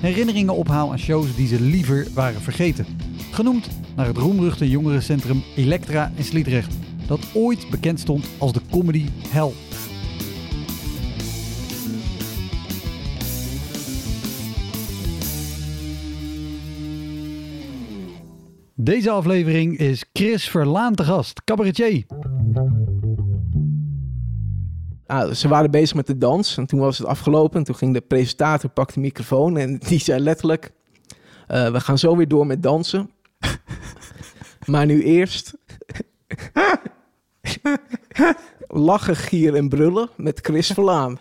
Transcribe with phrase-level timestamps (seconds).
[0.00, 2.86] herinneringen ophaal aan shows die ze liever waren vergeten.
[3.30, 6.74] Genoemd naar het roemruchte jongerencentrum Elektra in Sliedrecht,
[7.06, 9.52] dat ooit bekend stond als de comedy hell.
[18.74, 22.06] Deze aflevering is Chris Verlaan te gast, cabaretier.
[25.08, 27.58] Ah, ze waren bezig met de dans en toen was het afgelopen.
[27.58, 30.72] En toen ging de presentator, pakte de microfoon en die zei letterlijk...
[31.46, 33.10] eh, we gaan zo weer door met dansen.
[34.72, 35.54] maar nu eerst...
[38.70, 41.18] Lachen, gieren en brullen met Chris Verlaan.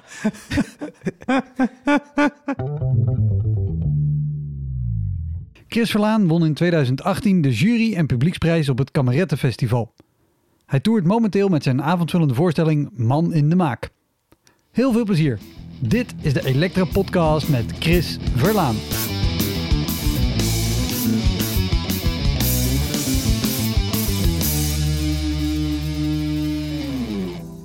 [5.68, 9.94] Chris Verlaan won in 2018 de jury- en publieksprijs op het Kamerettenfestival.
[10.68, 13.90] Hij toert momenteel met zijn avondvullende voorstelling Man in de Maak.
[14.72, 15.40] Heel veel plezier.
[15.80, 18.76] Dit is de Elektra Podcast met Chris Verlaan.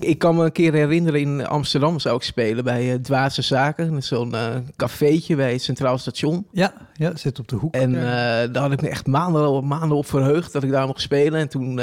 [0.01, 4.03] Ik kan me een keer herinneren in Amsterdam zou ik spelen bij uh, Dwaze Zaken.
[4.03, 6.47] Zo'n eh cafeetje bij het Centraal Station.
[6.51, 7.75] Ja, ja, zit op de hoek.
[7.75, 8.03] En eh,
[8.53, 11.41] daar had ik me echt maanden, maanden op verheugd dat ik daar mocht spelen.
[11.41, 11.81] En toen,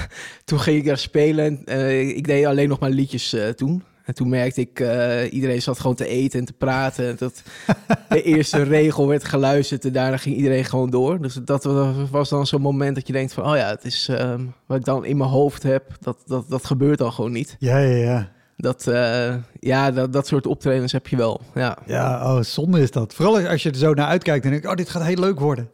[0.44, 1.44] toen ging ik daar spelen.
[1.44, 3.82] En, eh, ik deed alleen nog maar liedjes eh, toen.
[4.04, 7.08] En toen merkte ik, eh, iedereen zat gewoon te eten en te praten.
[7.08, 7.42] En dat
[8.08, 11.20] de eerste regel werd geluisterd en daarna ging iedereen gewoon door.
[11.22, 11.64] Dus dat
[12.10, 13.44] was- dan zo'n moment dat je denkt van...
[13.44, 16.64] oh ja, het is ehm, wat ik dan in mijn hoofd heb, dat, dat, dat
[16.66, 17.56] gebeurt dan gewoon niet.
[17.58, 18.30] ja, ja, ja.
[18.56, 18.84] Dat,
[19.60, 21.78] ja, dat, dat soort optredens heb je wel, ja.
[21.86, 23.14] Ja, oh, zonde is dat.
[23.14, 25.70] Vooral als je er zo naar uitkijkt en denkt, oh, dit gaat heel leuk worden.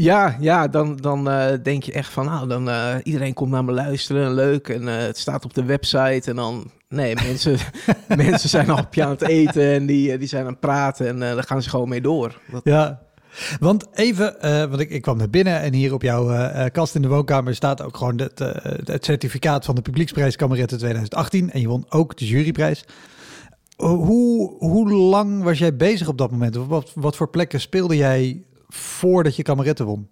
[0.00, 3.64] Ja, ja dan, dan eh, denk je echt van, nou, dan, eh, iedereen komt naar
[3.64, 4.68] me luisteren, leuk.
[4.68, 7.58] En eh, het staat op de website en dan, nee, mensen,
[8.16, 11.06] mensen zijn al op je aan het eten en die, die zijn aan het praten
[11.06, 12.40] en daar gaan ze gewoon mee door.
[12.50, 13.00] Dat, Ja,
[13.60, 14.36] want even,
[14.68, 17.82] want ik, ik kwam naar binnen en hier op jouw kast in de woonkamer staat
[17.82, 18.38] ook gewoon het,
[18.84, 21.50] het certificaat van de Publieksprijs Kameretten 2018.
[21.50, 22.84] En je won ook de juryprijs.
[23.76, 26.56] Hoe, hoe lang was jij bezig op dat moment?
[26.56, 30.08] Wat, wat voor plekken speelde jij voordat je kameretten won?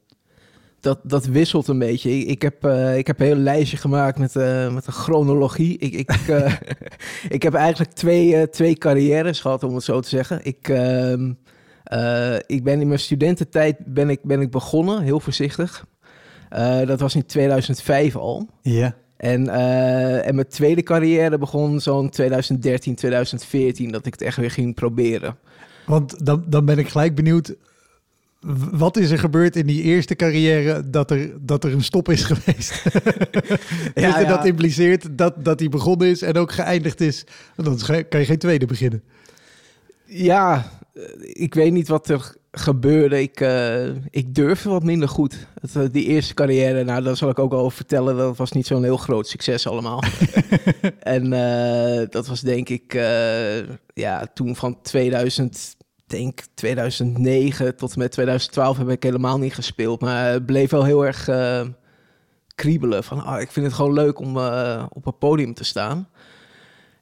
[0.87, 2.11] dat, dat wisselt een beetje.
[2.11, 5.79] Ik, ik heb, eh, ik heb een heel lijstje gemaakt met, eh, met een chronologie.
[5.79, 6.53] Ik, ik, eh,
[7.37, 10.41] ik heb eigenlijk twee, twee carrières gehad, om het zo te zeggen.
[10.43, 11.33] Ik, ehm,
[11.85, 15.87] eh, ik ben in mijn studententijd ben ik, ben ik begonnen, heel voorzichtig.
[16.87, 18.49] Dat was in 2005 al.
[18.63, 18.95] Ja.
[19.17, 19.49] En,
[20.25, 25.37] en mijn tweede carrière begon zo'n 2013, 2014, dat ik het echt weer ging proberen.
[25.87, 27.55] Want dan, dan ben ik gelijk benieuwd.
[28.73, 32.23] Wat is er gebeurd in die eerste carrière dat er, dat er een stop is
[32.33, 32.83] geweest?
[33.95, 34.29] Ja, dat, ja.
[34.29, 37.25] dat impliceert dat, dat die begonnen is en ook geëindigd is.
[37.55, 39.03] Want dan kan je geen tweede beginnen.
[40.07, 43.23] Ja, eh, ik weet niet wat er gebeurde.
[43.23, 45.47] Ik, eh, ik durfde wat minder goed.
[45.61, 48.17] Het, eh, die eerste carrière, nou, daar zal ik ook al over vertellen.
[48.17, 50.03] Dat was niet zo'n heel groot succes allemaal.
[51.01, 51.31] en
[52.11, 52.93] dat was denk ik,
[53.95, 55.76] ja, toen van 2000,
[56.07, 60.01] denk 2009 tot en met 2012 heb ik helemaal niet gespeeld.
[60.01, 61.67] Maar het bleef wel heel erg eh,
[62.55, 63.05] kriebelen.
[63.05, 66.09] Van, ah, ik vind het gewoon leuk om eh, op een podium te staan.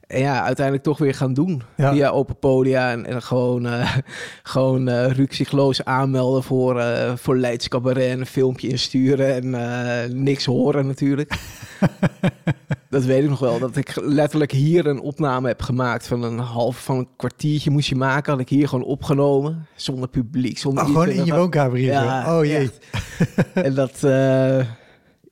[0.06, 1.62] En ja, uiteindelijk toch weer gaan doen.
[1.76, 1.92] Ja.
[1.92, 3.96] Via open podia en, en gewoon, eh
[4.42, 10.86] gewoon rukzichtloos aanmelden voor, eh voor Leids Cabaret en een filmpje insturen en niks horen
[10.86, 11.34] natuurlijk.
[12.90, 16.38] dat weet ik nog wel, dat ik letterlijk hier een opname heb gemaakt van een
[16.38, 18.32] half, van een kwartiertje moest je maken.
[18.32, 21.92] Had ik hier gewoon opgenomen, zonder publiek, zonder Oh, gewoon in je woonkamer hier.
[21.92, 22.38] Ja, zo.
[22.38, 22.70] oh jee.
[23.54, 24.02] En dat,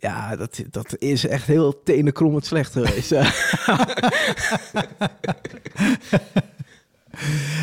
[0.03, 3.13] ja, dat, dat is echt heel tenenkrommend slecht geweest.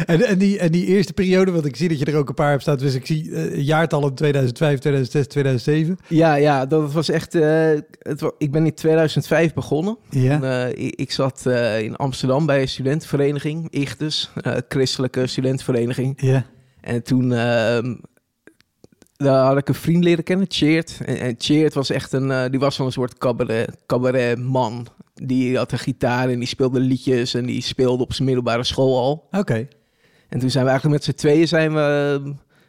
[0.05, 2.35] En, en, die, en die eerste periode, want ik zie dat je er ook een
[2.35, 2.77] paar hebt staan.
[2.77, 5.99] Dus ik zie uh, jaartallen 2005, 2006, 2007.
[6.07, 7.35] Ja, ja, dat was echt...
[7.35, 7.43] Uh,
[7.99, 9.97] het, ik ben in 2005 begonnen.
[10.09, 10.41] Ja.
[10.41, 11.45] En, uh, ik, zat
[11.79, 14.31] in Amsterdam bij een studentenvereniging, IGTUS,
[14.67, 16.21] christelijke studentenvereniging.
[16.21, 16.45] Ja.
[16.81, 17.95] En toen ehm,
[19.23, 20.97] daar had ik een vriend leren kennen, Cheert.
[21.05, 24.87] En, en Cheert was echt een, die was een soort cabaret, cabaret man.
[25.13, 28.97] Die had een gitaar en die speelde liedjes en die speelde op zijn middelbare school
[28.97, 29.11] al.
[29.11, 29.37] Oké.
[29.37, 29.67] Okay.
[30.29, 32.21] En toen zijn we eigenlijk met z'n tweeën zijn we,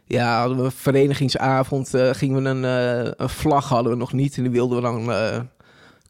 [0.05, 2.63] ja, hadden we een verenigingsavond, uh, gingen we een,
[3.05, 5.49] uh, een, vlag hadden we nog niet en die wilden we dan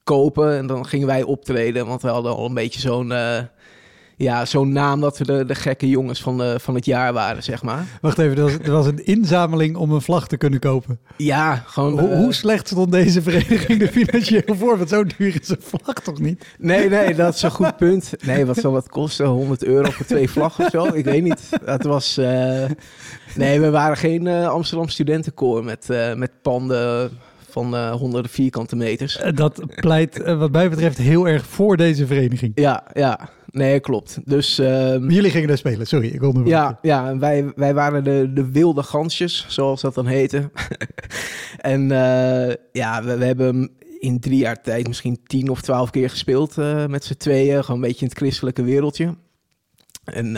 [0.05, 3.13] kopen en dan gingen wij optreden, want we hadden al een beetje zo'n
[4.21, 7.43] ja, zo'n naam dat we de, de gekke jongens van, de, van het jaar waren,
[7.43, 7.87] zeg maar.
[8.01, 10.99] Wacht even, er was, er was een inzameling om een vlag te kunnen kopen.
[11.17, 11.99] Ja, gewoon...
[11.99, 14.77] Hoe, hoe slecht stond deze vereniging er financieel voor?
[14.77, 16.47] Want zo duur is een vlag toch niet?
[16.59, 18.13] Nee, nee, dat is een goed punt.
[18.27, 19.27] Nee, wat zal dat kosten?
[19.27, 20.85] 100 euro voor twee vlaggen of zo?
[20.85, 21.49] Ik weet niet.
[21.65, 22.19] Het was...
[22.19, 22.65] Uh...
[23.35, 27.11] Nee, we waren geen uh, Amsterdam studentenkoor met, met panden
[27.51, 29.21] van uh, honderden vierkante meters.
[29.35, 32.53] Dat pleit wat mij betreft heel erg voor deze vereniging.
[32.55, 33.29] Ja, ja.
[33.53, 34.19] Nee, klopt.
[34.25, 36.09] Dus, um, Jullie gingen daar spelen, sorry.
[36.09, 40.51] Ik ja, ja, wij, wij waren de, de wilde gansjes, zoals dat dan heette.
[41.57, 46.11] en uh, ja, we, we, hebben in drie jaar tijd misschien tien of twaalf keer
[46.11, 47.65] gespeeld uh, met z'n tweeën.
[47.65, 49.15] Gewoon een beetje in het christelijke wereldje.
[50.05, 50.37] En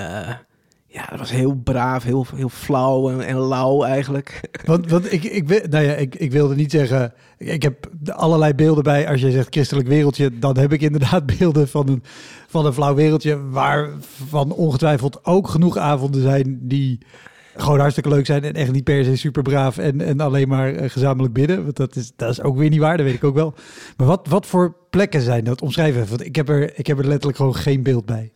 [0.92, 4.40] ja, dat was heel braaf, heel, heel flauw en, en lauw eigenlijk.
[4.64, 7.12] Want, want ik, ik, nou ja, ik, ik wilde niet zeggen...
[7.38, 9.08] Ik heb allerlei beelden bij.
[9.08, 10.38] Als je zegt christelijk wereldje...
[10.38, 12.02] dan heb ik inderdaad beelden van een,
[12.48, 13.48] van een flauw wereldje...
[13.48, 16.58] waarvan ongetwijfeld ook genoeg avonden zijn...
[16.62, 16.98] die
[17.56, 19.78] gewoon hartstikke leuk zijn en echt niet per se super braaf...
[19.78, 21.62] en, en alleen maar uh, gezamenlijk bidden.
[21.62, 23.54] Want dat is, dat is ook weer niet waar, dat weet ik ook wel.
[23.96, 25.62] Maar wat, wat voor plekken zijn dat?
[25.62, 28.32] Omschrijf even, want ik heb, er, ik heb er letterlijk gewoon geen beeld bij.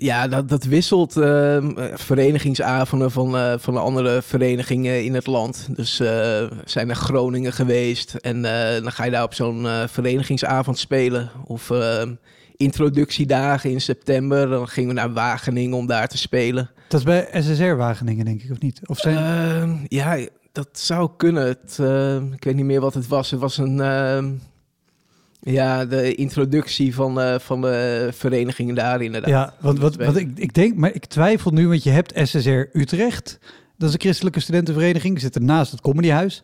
[0.00, 5.68] Ja, dat, dat wisselt uh, verenigingsavonden van, uh, van de andere verenigingen in het land.
[5.70, 6.08] Dus uh,
[6.64, 8.42] zijn er Groningen geweest en
[8.82, 11.30] dan ga je daar op zo'n verenigingsavond spelen.
[11.44, 11.72] Of
[12.56, 16.70] introductiedagen in september, dan gingen we naar Wageningen om daar te spelen.
[16.88, 18.80] Dat is bij SSR Wageningen, denk ik, of niet?
[18.84, 19.16] Of zijn...
[19.16, 20.18] Ehm, ja,
[20.52, 21.46] dat zou kunnen.
[21.46, 21.78] Het,
[22.34, 23.30] ik weet niet meer wat het was.
[23.30, 24.30] Het was een ehm,
[25.52, 29.30] ja, de introductie van, uh, van de verenigingen daar inderdaad.
[29.30, 32.62] Ja, want wat, wat ik, ik denk, maar ik twijfel nu, want je hebt SSR
[32.72, 33.38] Utrecht.
[33.76, 35.20] Dat is een christelijke studentenvereniging.
[35.20, 36.42] Zit er naast het comedyhuis.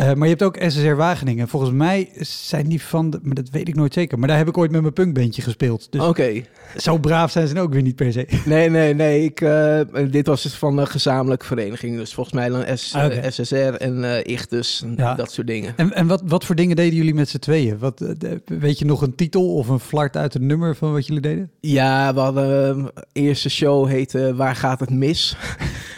[0.00, 1.48] Uh, maar je hebt ook SSR Wageningen.
[1.48, 4.18] Volgens mij zijn die van, de, maar dat weet ik nooit zeker.
[4.18, 5.86] Maar daar heb ik ooit met mijn punkbandje gespeeld.
[5.90, 6.42] Dus Oké.
[6.76, 8.26] Zo braaf zijn ze ook weer niet per se.
[8.44, 9.24] Nee, nee, nee.
[9.24, 9.80] Ik, uh,
[10.10, 11.96] dit was dus van een gezamenlijke vereniging.
[11.96, 13.24] Dus volgens mij dan S, Ah.
[13.30, 15.14] SSR en uh, Ichtus en Ja.
[15.14, 15.72] dat soort dingen.
[15.76, 17.78] En, en wat, wat voor dingen deden jullie met z'n tweeën?
[17.78, 21.06] Wat, eh, weet je nog een titel of een flart uit een nummer van wat
[21.06, 21.50] jullie deden?
[21.60, 25.36] Ja, we hadden um, eerste show heette Waar gaat het mis?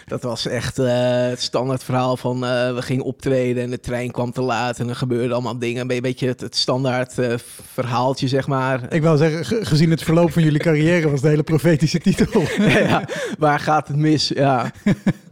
[0.06, 0.86] Dat was echt eh,
[1.28, 4.88] het standaard verhaal van eh, we gingen optreden en de trein kwam te laat en
[4.88, 5.90] er gebeurden allemaal dingen.
[5.90, 7.34] Een beetje het, het standaard eh,
[7.72, 8.92] verhaaltje, zeg maar.
[8.94, 12.42] Ik wou zeggen, ge- gezien het verloop van jullie carrière was de hele profetische titel.
[12.68, 13.04] ja,
[13.38, 14.28] waar gaat het mis?
[14.28, 14.72] Ja.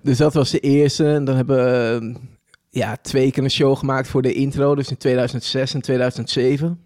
[0.03, 1.07] Dus dat was de eerste.
[1.13, 2.15] En dan hebben we
[2.71, 6.81] ja, twee keer een show gemaakt voor de intro, dus in 2006 en 2007.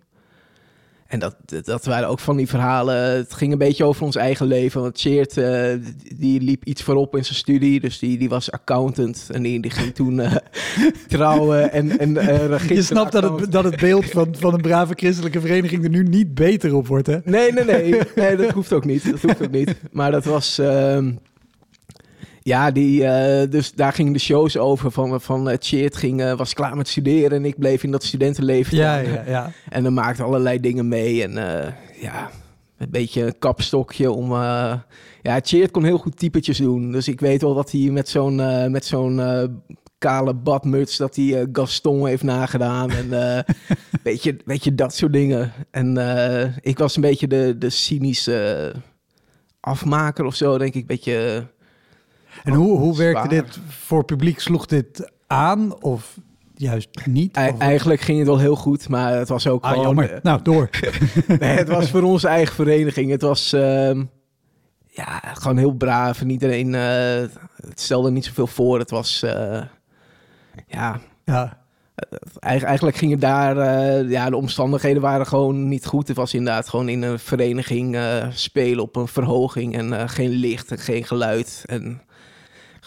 [1.09, 2.97] En dat, dat waren ook van die verhalen.
[2.97, 4.81] Het ging een beetje over ons eigen leven.
[4.81, 5.73] Want Cheert, eh,
[6.17, 7.81] die liep iets voorop in zijn studie.
[7.81, 9.29] Dus die, die was accountant.
[9.33, 10.37] En die, die ging toen eh,
[11.09, 14.95] trouwen en, en eh, Je snapt dat het, dat het beeld van, van een brave
[14.97, 17.19] christelijke vereniging er nu niet beter op wordt, hè?
[17.25, 18.01] Nee, nee, nee.
[18.15, 19.11] Nee, dat hoeft ook niet.
[19.11, 19.75] Dat hoeft ook niet.
[19.93, 20.59] Maar dat was...
[20.59, 21.13] ehm,
[22.49, 26.55] ja, die, eh, dus daar gingen de shows over van, van Cheert ging, eh, was
[26.55, 28.77] klaar met studeren en ik bleef in dat studentenleven.
[28.77, 29.53] Ja, ja, ja.
[29.69, 32.31] En dan maakte allerlei dingen mee en eh, ja,
[32.79, 34.33] een beetje een kapstokje om...
[34.33, 36.93] ja, Cheert kon heel goed typetjes doen.
[36.93, 38.37] Dus ik weet wel dat hij met zo'n
[38.71, 39.21] met zo'n
[39.99, 43.09] kale badmuts, dat hij Gaston heeft nagedaan en
[44.03, 45.53] weet, je, weet je, dat soort dingen.
[45.71, 45.97] En
[46.61, 48.73] ik was een beetje de, de cynische
[49.61, 50.87] afmaker of zo, denk ik.
[50.87, 51.47] Beetje...
[52.45, 53.43] En hoe, hoe werkte Zwaar.
[53.43, 54.41] dit voor publiek?
[54.41, 56.19] Sloeg dit aan of
[56.55, 57.37] juist niet?
[57.59, 59.85] Eigenlijk ging het wel heel goed, maar het was ook ah, gewoon...
[59.85, 60.21] jammer.
[60.23, 60.71] Nou, door.
[61.39, 63.11] Nee, het was voor onze eigen vereniging.
[63.11, 64.05] Het was ehm,
[64.87, 66.21] ja, gewoon heel braaf.
[66.21, 67.27] En iedereen eh,
[67.67, 68.79] het stelde niet zoveel voor.
[68.79, 69.63] Het was eh,
[70.67, 71.59] ja, Ja.
[72.39, 73.57] eigen- eigenlijk ging het daar.
[73.59, 76.09] eh, ja, de omstandigheden waren gewoon niet goed.
[76.09, 80.31] Het was inderdaad gewoon in een vereniging eh, spelen op een verhoging en eh, geen
[80.31, 81.63] licht en geen geluid.
[81.67, 82.01] En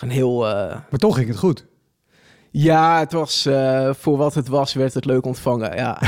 [0.01, 0.47] gewoon heel.
[0.47, 1.65] eh, Maar toch ging het goed.
[2.51, 5.75] ja, het was eh, voor wat het was, werd het leuk ontvangen.
[5.75, 6.01] Ja.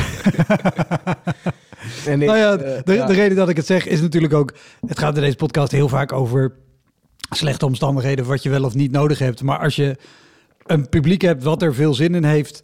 [2.12, 3.06] en ik, nou ja, eh, de, ja.
[3.06, 4.54] de reden dat ik het zeg is natuurlijk ook...
[4.88, 6.54] Het gaat in deze podcast heel vaak over
[7.30, 9.44] slechte omstandigheden wat je wel of niet nodig hebt.
[9.44, 9.98] Maar als je
[10.66, 12.64] een publiek hebt wat er veel zin in heeft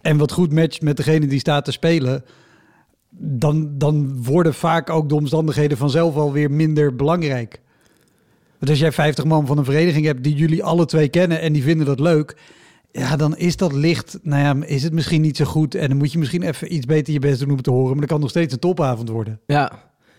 [0.00, 2.24] en wat goed matcht met degene die staat te spelen,
[3.10, 7.60] dan, dan worden vaak ook de omstandigheden vanzelf alweer minder belangrijk.
[8.60, 11.52] Want als jij 50 man van een vereniging hebt die jullie alle twee kennen en
[11.52, 12.36] die vinden dat leuk,
[12.92, 15.96] ja, dan is dat licht, nou ja, is het misschien niet zo goed en dan
[15.96, 18.20] moet je misschien even iets beter je best doen om te horen, maar dat kan
[18.20, 19.40] nog steeds een topavond worden.
[19.46, 19.72] Ja,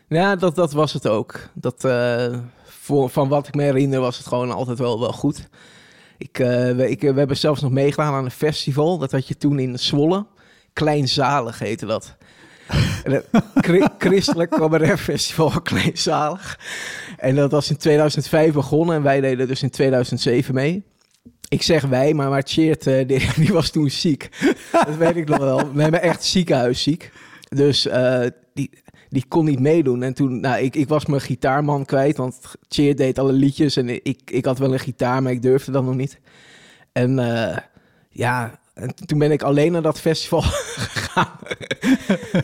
[0.08, 1.50] ja dat, dat was het ook.
[1.54, 5.50] Dat, uh, voor, van wat ik me herinner was het gewoon altijd wel, wel goed.
[6.18, 8.98] Ik, uh, we, ik, we hebben zelfs nog meegedaan aan een festival.
[8.98, 10.26] Dat had je toen in Zwolle.
[10.74, 12.16] Kleinzalig heette dat.
[13.98, 16.60] Christelijk Cabaret Festival Kleinzalig.
[17.18, 20.84] En dat was in 2005 begonnen en wij deden dus in 2007 mee.
[21.48, 24.30] Ik zeg wij, maar, Cheert, uh, die, die, was toen ziek.
[24.72, 25.74] dat weet ik nog wel.
[25.74, 27.12] We hebben echt ziekenhuisziek.
[27.50, 28.70] Dus uh, die,
[29.10, 30.04] die kon niet meedoen.
[30.04, 33.90] En toen, nou, ik, ik was mijn gitaarman kwijt, want Cheer deed alle liedjes en
[33.90, 36.20] ik, ik had wel een gitaar, maar ik durfde dan nog niet.
[36.92, 37.58] En uh,
[38.10, 40.42] ja, en toen ben ik alleen naar dat festival
[40.92, 41.40] gegaan.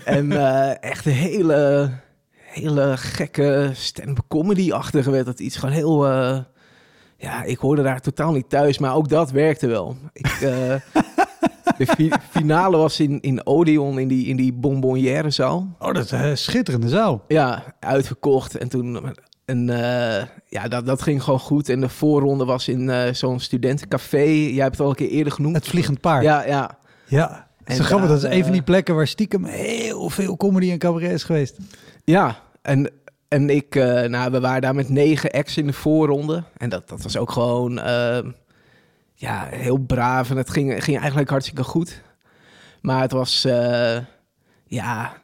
[0.04, 1.90] en uh, echt een hele,
[2.36, 5.58] hele gekke stand-up comedy-achtige werd het iets.
[5.58, 6.08] Gewoon heel...
[6.08, 6.38] Uh,
[7.18, 9.96] ja, ik hoorde daar totaal niet thuis, maar ook dat werkte wel.
[10.14, 10.76] Ik, uh,
[11.78, 15.76] de finale was in, in Odeon, in die, in die bonbonnière zaal.
[15.80, 17.24] Oh, dat is een schitterende zaal.
[17.28, 18.58] Ja, uitverkocht.
[18.58, 19.16] En toen...
[19.48, 21.70] En uh, ja, dat, dat ging gewoon goed.
[21.70, 24.24] En de voorronde was in uh, zo'n studentencafé.
[24.24, 25.56] Jij hebt het al een keer eerder genoemd.
[25.56, 26.24] Het Vliegend Paard.
[26.24, 26.78] Ja, ja.
[27.06, 28.10] Ja, en zo grappig.
[28.10, 31.58] Dat is een van die plekken waar stiekem heel veel comedy en cabaret is geweest.
[32.04, 32.92] Ja, en,
[33.28, 33.76] en ik...
[33.76, 36.44] Uh, nou, we waren daar met negen acts in de voorronde.
[36.58, 37.74] En dat, dat was ook gewoon
[39.14, 42.02] ja, heel braaf en het ging, ging eigenlijk hartstikke goed.
[42.82, 43.48] Maar het was,
[44.66, 45.22] ja,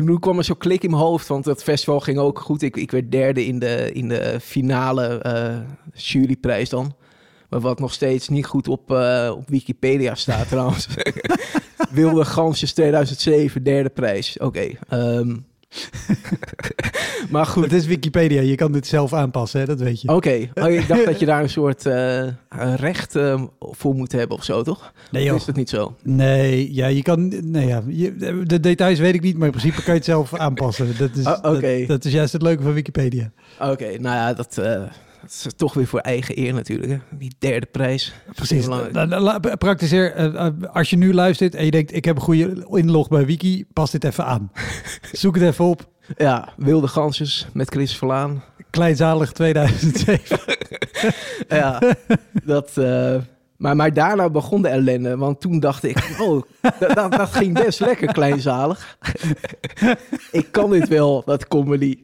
[0.00, 2.62] toen kwam er zo'n klik in mijn hoofd, want het festival ging ook goed.
[2.62, 5.58] Ik, ik werd derde in de, in de finale uh,
[5.94, 6.94] juryprijs dan.
[7.48, 10.88] Maar wat nog steeds niet goed op, uh, op Wikipedia staat trouwens.
[11.90, 14.38] Wilde Gansjes 2007, derde prijs.
[14.38, 14.44] Oké.
[14.44, 14.78] Okay,
[15.16, 15.46] um,
[17.30, 17.64] maar goed.
[17.64, 19.66] Het is Wikipedia, je kan dit zelf aanpassen, hè?
[19.66, 20.08] dat weet je.
[20.08, 20.68] Oké, okay.
[20.68, 22.28] oh, ik dacht dat je daar een soort uh,
[22.76, 24.92] recht uh, voor moet hebben of zo, toch?
[25.10, 25.34] Nee, joh.
[25.34, 25.96] Of is dat niet zo?
[26.02, 29.82] Nee, ja, je kan, nee, ja, je, de details weet ik niet, maar in principe
[29.82, 30.98] kan je het zelf aanpassen.
[30.98, 31.78] Dat is, oh, okay.
[31.78, 33.30] dat, dat, is juist het leuke van Wikipedia.
[33.60, 34.56] Oké, nou ja, dat...
[34.60, 34.82] Uh,
[35.22, 36.92] dat is toch weer voor eigen eer natuurlijk.
[36.92, 36.98] Hè?
[37.10, 38.12] Die derde prijs.
[38.34, 38.68] Precies.
[39.58, 40.14] Praktiseer.
[40.72, 41.94] Als je nu luistert en je denkt...
[41.94, 43.64] ik heb een goede inlog bij Wiki...
[43.72, 44.52] pas dit even aan.
[45.12, 45.88] Zoek het even op.
[46.16, 48.42] Ja, Wilde Gansjes met Chris Verlaan.
[48.70, 50.38] Kleinzalig 2007.
[51.48, 51.82] ja,
[52.44, 52.70] dat...
[52.78, 53.16] Uh,
[53.56, 55.16] maar, maar daarna begon de ellende.
[55.16, 58.98] Want toen dacht ik, oh, dat, dat, dat ging best lekker kleinzalig.
[60.30, 61.98] ik kan dit wel, dat comedy.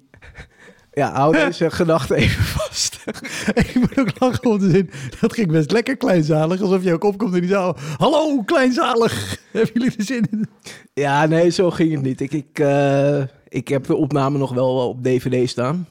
[0.98, 2.98] Ja, hou deze gedachte even vast.
[3.54, 4.90] ik moet ook lachen om de zin.
[5.20, 6.60] Dat ging best lekker kleinzalig.
[6.60, 7.76] Alsof je ook opkomt in die zaal.
[7.96, 9.36] Hallo, kleinzalig.
[9.52, 10.48] Hebben jullie er zin in?
[10.94, 12.20] Ja, nee, zo ging het niet.
[12.20, 15.88] Ik, ik, uh, ik heb de opname nog wel op DVD staan.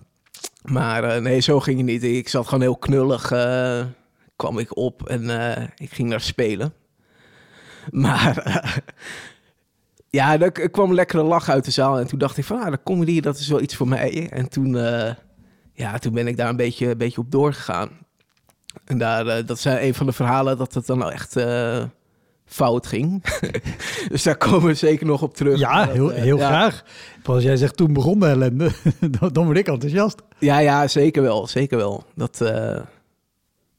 [0.61, 2.03] Maar uh, nee, zo ging het niet.
[2.03, 3.31] Ik zat gewoon heel knullig.
[3.31, 3.81] Uh,
[4.35, 5.29] kwam ik op en
[5.77, 6.73] ik ging daar spelen.
[7.91, 8.43] Maar
[10.17, 11.99] ja, er kwam een lekkere lach uit de zaal.
[11.99, 14.29] En toen dacht ik van, ah, de comedy, dat is wel iets voor mij.
[14.29, 15.09] En toen, uh,
[15.73, 17.89] ja, toen ben ik daar een beetje, een beetje op doorgegaan.
[18.85, 21.83] En daar, uh, dat zijn een van de verhalen dat het dan echt uh,
[22.45, 23.23] fout ging.
[24.11, 25.59] dus daar komen we zeker nog op terug.
[25.59, 26.47] Ja, heel, heel ja.
[26.47, 26.83] graag.
[27.23, 28.71] Als jij zegt toen begon de ellende,
[29.19, 30.21] dan, dan word ik enthousiast.
[30.39, 31.47] Ja, ja, zeker wel.
[31.47, 32.03] Zeker wel.
[32.15, 32.41] Dat,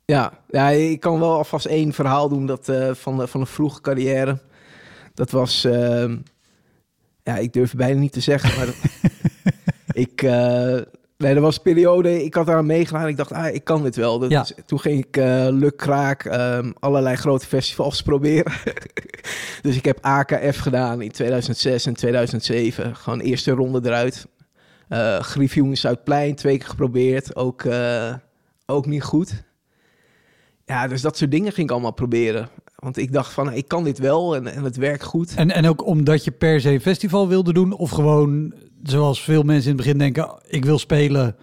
[0.04, 0.32] ja.
[0.50, 4.38] ja, ik kan wel alvast één verhaal doen dat, van, van een vroege carrière.
[5.18, 6.14] Dat was, uh,
[7.22, 8.74] ja, ik durf bijna niet te zeggen, maar
[10.04, 10.80] ik, uh,
[11.16, 13.08] nee, er was een periode, ik had daar meegedaan.
[13.08, 14.18] Ik dacht, ah, ik kan dit wel.
[14.18, 14.46] Dat, ja.
[14.66, 18.52] Toen ging ik uh, um, allerlei grote festivals proberen.
[19.62, 22.96] dus ik heb AKF gedaan in 2006 en 2007.
[22.96, 24.26] Gewoon eerste ronde eruit.
[24.88, 27.36] Uh, Griffioen in Zuidplein, twee keer geprobeerd.
[27.36, 27.64] Ook,
[28.66, 29.42] ook niet goed.
[30.64, 32.48] Ja, dus dat soort dingen ging ik allemaal proberen.
[32.78, 35.34] Want ik dacht van, ik kan dit wel en, en het werkt goed.
[35.34, 37.72] En, en ook omdat je per se een festival wilde doen?
[37.72, 41.36] Of gewoon, zoals veel mensen in het begin denken, ik wil spelen.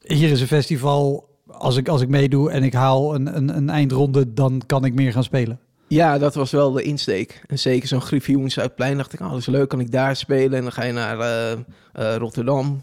[0.00, 1.28] Hier is een festival.
[1.46, 4.94] Als ik, als ik meedoe en ik haal een, een, een eindronde, dan kan ik
[4.94, 5.60] meer gaan spelen.
[5.88, 7.42] Ja, dat was wel de insteek.
[7.46, 10.16] En zeker zo'n Griffioens uit Plein dacht ik, oh, dat is leuk, kan ik daar
[10.16, 10.58] spelen.
[10.58, 11.58] En dan ga je naar uh,
[11.98, 12.82] uh, Rotterdam,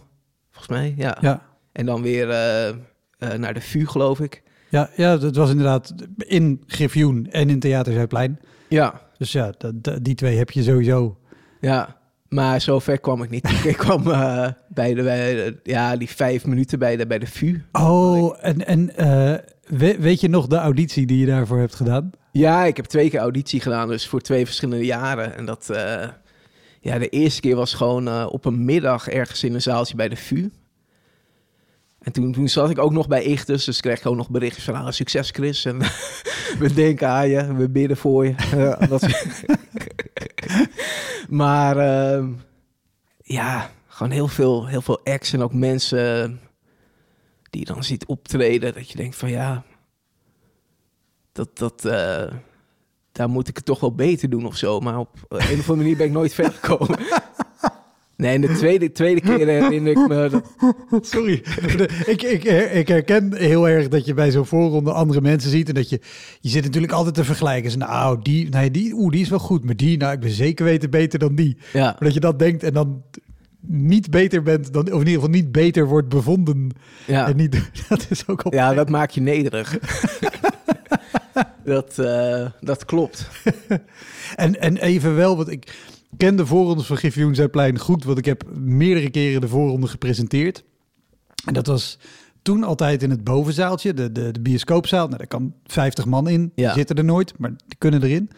[0.51, 0.93] volgens mij.
[0.97, 1.17] Ja.
[1.21, 1.41] ja.
[1.71, 4.43] En dan weer uh, naar de VU, geloof ik.
[4.75, 8.39] Ja, ja, dat was inderdaad in Griffioen en in Theater Zuidplein.
[8.69, 9.01] Ja.
[9.17, 9.51] Dus ja,
[10.01, 11.17] die twee heb je sowieso.
[11.61, 11.97] Ja,
[12.29, 13.49] Maar zover kwam ik niet.
[13.65, 17.27] ik kwam eh, bij, de, bij de- ja, die vijf minuten bij de, bij de
[17.27, 17.61] VU.
[17.71, 19.33] Oh, en, en eh,
[19.77, 22.11] we- weet je nog de auditie die je daarvoor hebt gedaan?
[22.31, 25.35] Ja, ik heb twee keer auditie gedaan, dus voor twee verschillende jaren.
[25.37, 26.07] En dat, eh,
[26.81, 30.15] ja, de eerste keer was gewoon op een middag ergens in een zaaltje bij de
[30.15, 30.49] VU.
[32.05, 34.63] En toen, toen zat ik ook nog bij Ichtus, dus kreeg ik ook nog berichtjes
[34.63, 35.65] van, ah, succes Chris.
[35.65, 35.79] En
[36.59, 38.35] we denken aan je, we bidden voor je.
[38.89, 39.07] Dat-
[41.41, 42.31] maar ehm,
[43.23, 46.39] ja, gewoon heel veel, heel veel acts en ook mensen
[47.49, 48.73] die je dan ziet optreden.
[48.73, 49.63] Dat je denkt van ja,
[51.31, 52.31] dat, dat, eh,
[53.11, 54.79] daar moet ik het toch wel beter doen of zo.
[54.79, 56.99] Maar op een of andere manier ben ik nooit verder gekomen.
[58.17, 60.29] Nee, de tweede, tweede keer herinner ik me...
[60.29, 60.51] Dat,
[61.05, 61.33] Sorry.
[62.05, 62.43] ik, ik,
[62.73, 65.67] ik herken heel erg dat je bij zo'n voorronde andere mensen ziet.
[65.67, 65.99] En dat je,
[66.39, 67.63] je zit natuurlijk altijd te vergelijken.
[67.63, 69.65] Dus, nou, die, nee, die, oeh, die is wel goed.
[69.65, 71.57] Maar die, nou, ik ben zeker weten beter dan die.
[71.73, 73.03] ja, Maar dat je dat denkt en dan
[73.67, 76.69] niet beter bent dan, of in ieder geval niet beter wordt bevonden.
[77.07, 77.27] ja.
[77.27, 78.53] En niet, dat is ook al.
[78.53, 79.77] ja, dat maakt je nederig.
[81.63, 83.29] dat, eh, dat klopt.
[84.35, 85.73] En, en even wel, want ik
[86.17, 90.63] ken de voorrondes van Griffioen Zuidplein goed, want ik heb meerdere keren de voorronde gepresenteerd.
[91.45, 91.99] En dat was
[92.41, 95.05] toen altijd in het bovenzaaltje, de, de, de bioscoopzaal.
[95.05, 96.73] Nou, daar kan 50 man in, die Ja.
[96.73, 98.29] zitten er nooit, maar die kunnen erin.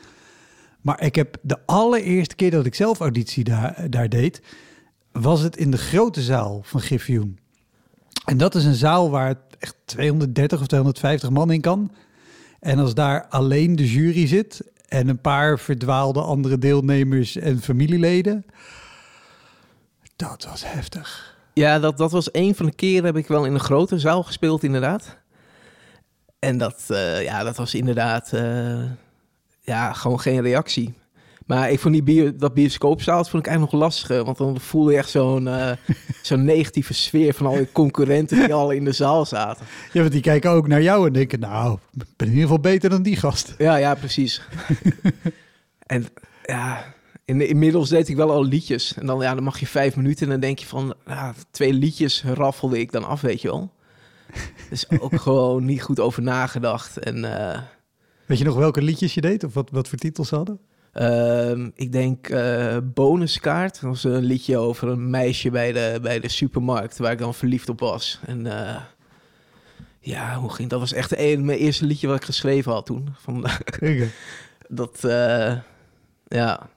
[0.81, 4.41] Maar ik heb de allereerste keer dat ik zelf auditie daar, daar deed,
[5.11, 7.37] was het in de grote zaal van Griffioen.
[8.25, 11.91] En dat is een zaal waar het echt 230 of 250 man in kan.
[12.59, 18.45] En als daar alleen de jury zit en een paar verdwaalde andere deelnemers en familieleden,
[20.15, 21.35] dat was heftig.
[21.53, 24.23] Ja, dat, dat was een van de keren heb ik wel in een grote zaal
[24.23, 25.17] gespeeld, inderdaad.
[26.39, 28.83] En dat, eh, ja, dat was inderdaad eh,
[29.61, 30.93] ja, gewoon geen reactie.
[31.47, 34.23] Maar ik vond die bio, dat bioscoopzaal vond ik eigenlijk nog lastiger.
[34.23, 35.71] Want dan voelde je echt zo'n eh,
[36.21, 39.65] zo'n negatieve sfeer van al die concurrenten die al in de zaal zaten.
[39.93, 42.59] Ja, want die kijken ook naar jou en denken, nou, ik ben in ieder geval
[42.59, 43.55] beter dan die gast.
[43.57, 44.41] Ja, ja, precies.
[45.85, 46.05] en
[46.43, 46.93] ja,
[47.25, 48.93] in, inmiddels deed ik wel al liedjes.
[48.93, 50.93] En dan, ja, dan mag je vijf minuten en dan denk je van...
[51.05, 53.71] Ja, twee liedjes raffelde ik dan af, weet je wel.
[54.69, 56.97] Dus ook gewoon niet goed over nagedacht.
[56.97, 57.61] En eh,
[58.25, 60.59] Weet je nog welke liedjes je deed of wat, wat voor titels ze hadden?
[60.97, 63.81] Ehm, ik denk eh, Bonuskaart.
[63.81, 66.97] Dat was een liedje over een meisje bij de, bij de supermarkt...
[66.97, 68.19] waar ik dan verliefd op was.
[68.25, 68.81] En eh,
[69.99, 70.79] ja, hoe ging dat?
[70.79, 73.15] was echt een, mijn eerste liedje wat ik geschreven had toen.
[73.17, 73.45] Van.
[74.69, 75.57] Dat, eh,
[76.27, 76.69] ja.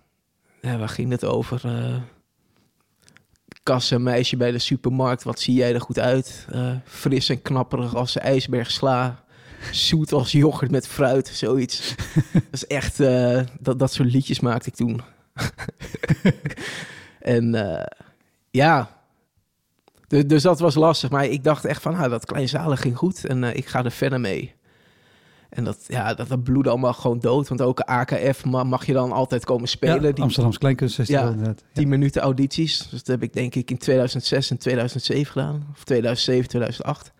[0.60, 1.60] ja, waar ging het over?
[1.64, 1.96] Eh
[3.62, 6.46] kassenmeisje bij de supermarkt, wat zie jij er goed uit?
[6.84, 9.24] Fris en knapperig als de ijsberg sla.
[9.72, 11.94] Zoet als yoghurt met fruit, zoiets.
[12.32, 15.00] dat is echt, eh, dat, dat soort liedjes maakte ik toen.
[17.20, 17.86] en eh,
[18.50, 18.90] ja,
[20.08, 21.10] dus, dus dat was lastig.
[21.10, 23.90] Maar ik dacht echt van, nou, dat kleinzalen ging goed en eh, ik ga er
[23.90, 24.54] verder mee.
[25.50, 27.48] En dat, ja, dat, dat bloedde allemaal gewoon dood.
[27.48, 30.02] Want ook AKF ma- mag je dan altijd komen spelen.
[30.02, 31.64] Ja, die Amsterdamse Kleinkunstfestival Ja, inderdaad.
[31.72, 32.78] 10 minuten audities.
[32.78, 35.66] Dus dat heb ik denk ik in 2006 en 2007 gedaan.
[35.72, 37.12] Of 2007, 2008.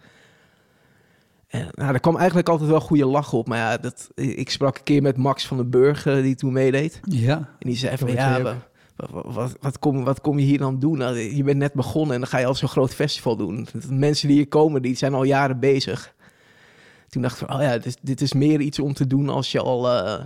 [1.50, 3.48] En nou, er kwam eigenlijk altijd wel goede lachen op.
[3.48, 6.52] Maar ja, dat, ik sprak een keer met Max van den Burg, eh, die toen
[6.52, 7.00] meedeed.
[7.02, 8.60] Ja, En die zei van, ja, weet wa- jij
[8.96, 10.98] wa- wa- wat, wat, kom, wat kom je hier dan doen?
[10.98, 13.66] Nou, je bent net begonnen en dan ga je al zo'n groot festival doen.
[13.72, 16.14] De Mensen die hier komen, die zijn al jaren bezig.
[17.08, 19.28] Toen dacht ik van, oh ja, dit, is- dit is meer iets om te doen
[19.28, 20.24] als je al eh,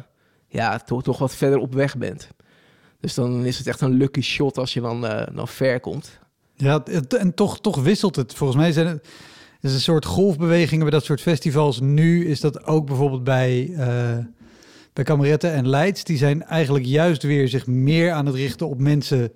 [0.49, 2.29] ja, toch, toch wat verder op weg bent.
[3.01, 6.19] Dus dan is het echt een lucky shot als je dan, eh, dan ver komt.
[6.57, 6.83] ja
[7.19, 8.35] en toch, toch wisselt het.
[8.35, 9.09] Volgens mij zijn het
[9.65, 11.81] is een soort golfbewegingen bij dat soort festivals.
[11.81, 14.19] Nu is dat ook bijvoorbeeld bij, eh
[14.93, 16.05] bij Kameretten en Leids.
[16.05, 19.33] Die zijn eigenlijk juist weer zich meer aan het richten op mensen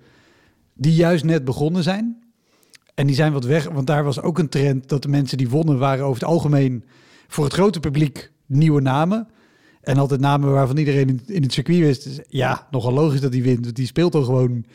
[0.73, 2.23] die juist net begonnen zijn.
[2.95, 5.49] En die zijn wat weg, want daar was ook een trend dat de mensen die
[5.49, 6.83] wonnen waren over het algemeen
[7.27, 9.27] voor het grote publiek nieuwe namen.
[9.81, 12.03] En altijd namen waarvan iedereen in, het circuit wist.
[12.03, 13.63] Dus ja, nogal logisch dat die wint.
[13.63, 14.65] Want die speelt al gewoon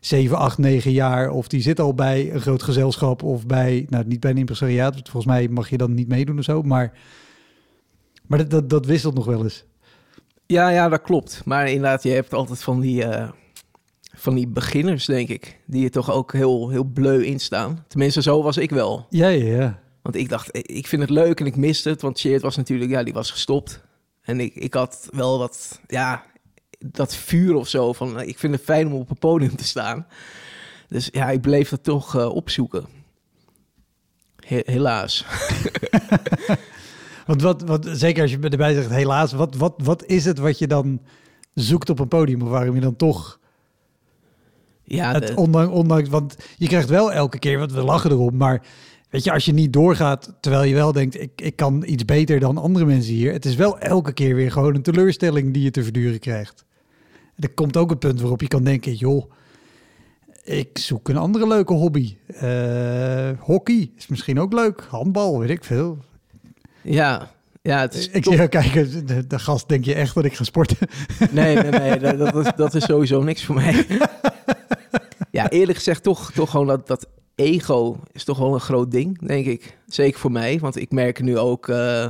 [0.00, 1.30] 7, 8, 9 jaar.
[1.30, 3.22] Of die zit al bij een groot gezelschap.
[3.22, 4.94] Of bij, nou niet bij een impresariaat.
[4.94, 6.62] Volgens mij mag je dan niet meedoen of zo.
[6.62, 6.92] Maar,
[8.26, 9.64] maar dat, dat, dat wisselt nog wel eens.
[10.46, 11.42] Ja, ja, dat klopt.
[11.44, 13.28] Maar inderdaad, je hebt altijd van die, eh,
[14.14, 15.60] van die beginners, denk ik.
[15.66, 17.84] Die er toch ook heel, heel bleu in staan.
[17.88, 19.06] Tenminste, zo was ik wel.
[19.10, 19.80] Ja, ja, ja.
[20.02, 22.02] Want ik dacht, ik vind het leuk en ik miste het.
[22.02, 23.80] Want Cheert was natuurlijk, ja, die was gestopt.
[24.22, 26.24] En ik, ik had wel wat, ja,
[26.78, 27.92] dat vuur of zo.
[27.92, 30.06] Van, eh, ik vind het fijn om op een podium te staan.
[30.88, 32.86] Dus ja, ik bleef dat toch eh, opzoeken.
[34.46, 35.24] He- helaas.
[37.26, 40.58] Want wat, wat, zeker als je erbij zegt, helaas, wat, wat, wat is het wat
[40.58, 41.00] je dan
[41.54, 42.42] zoekt op een podium?
[42.42, 43.38] Of waarom je dan toch...
[44.82, 48.36] Ja, Het, de- ondanks, ondanks, want je krijgt wel elke keer, want we lachen erom,
[48.36, 48.62] maar
[49.10, 52.40] weet je, als je niet doorgaat, terwijl je wel denkt, ik, ik kan iets beter
[52.40, 53.32] dan andere mensen hier.
[53.32, 56.64] Het is wel elke keer weer gewoon een teleurstelling die je te verduren krijgt.
[57.38, 59.30] Er komt ook een punt waarop je kan denken, joh,
[60.44, 62.16] ik zoek een andere leuke hobby.
[62.26, 64.86] Eh, hockey is misschien ook leuk.
[64.88, 65.98] Handbal, weet ik veel.
[66.82, 67.30] ja,
[67.62, 70.34] ja, het is Ik zie jou kijken, de, de gast denk je echt dat ik
[70.34, 70.76] ga sporten.
[71.30, 73.86] Nee, nee, nee, dat, dat, is, dat is sowieso niks voor mij.
[75.30, 79.26] ja, eerlijk gezegd, toch, toch gewoon dat, dat ego is toch wel een groot ding,
[79.26, 79.78] denk ik.
[79.86, 82.06] Zeker voor mij, want ik merk nu ook, eh,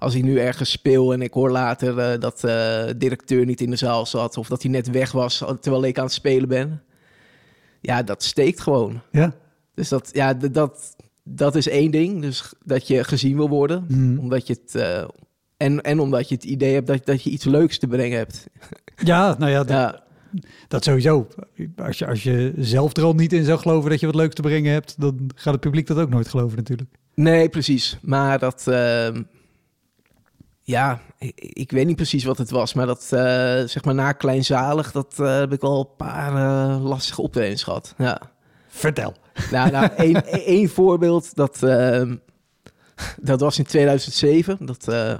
[0.00, 3.70] als ik nu ergens speel en ik hoor later eh, dat de directeur niet in
[3.70, 6.82] de zaal zat of dat hij net weg was terwijl ik aan het spelen ben.
[7.80, 9.00] Ja, dat steekt gewoon.
[9.10, 9.32] Ja.
[9.74, 12.20] Dus dat, ja, dat, dat is één ding.
[12.22, 13.84] Dus dat je gezien wil worden.
[13.88, 14.18] Hmm.
[14.18, 14.74] Omdat je het.
[14.74, 15.04] eh,
[15.56, 18.46] en, en omdat je het idee hebt dat, dat je iets leuks te brengen hebt.
[19.04, 20.02] Ja, nou ja, dat, Ja,
[20.68, 21.26] dat sowieso.
[21.76, 24.34] Als je, als je zelf er al niet in zou geloven dat je wat leuks
[24.34, 26.90] te brengen hebt, dan gaat het publiek dat ook nooit geloven natuurlijk.
[27.14, 27.98] nee, precies.
[28.02, 28.66] Maar dat.
[28.68, 29.22] ehm,
[30.70, 32.74] ja, ik, ik weet niet precies wat het was.
[32.74, 33.20] Maar dat, eh,
[33.66, 37.94] zeg maar, na kleinzalig, dat eh, heb ik wel een paar eh, lastige optredens gehad.
[37.98, 38.20] Ja.
[38.68, 39.14] Vertel.
[39.50, 42.16] Nou, nou één, één voorbeeld, dat, ehm,
[43.20, 44.56] dat was in 2007.
[44.60, 45.10] Dat, eh,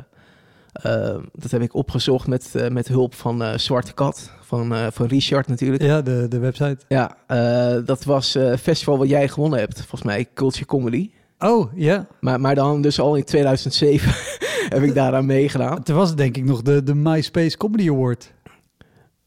[0.72, 4.86] eh, dat heb ik opgezocht met, eh, met hulp van eh, Zwarte Kat, van, eh,
[4.90, 5.82] van Richard natuurlijk.
[5.82, 6.78] Ja, de, de website.
[6.88, 11.10] Ja, eh, dat was eh, festival wat jij gewonnen hebt, volgens mij, Culture Comedy.
[11.38, 12.06] Oh, ja.
[12.20, 14.14] Maar, maar dan dus al in 2007
[14.74, 15.82] heb ik daaraan meegedaan.
[15.82, 18.32] Toen was het denk ik nog de, de MySpace Comedy Award.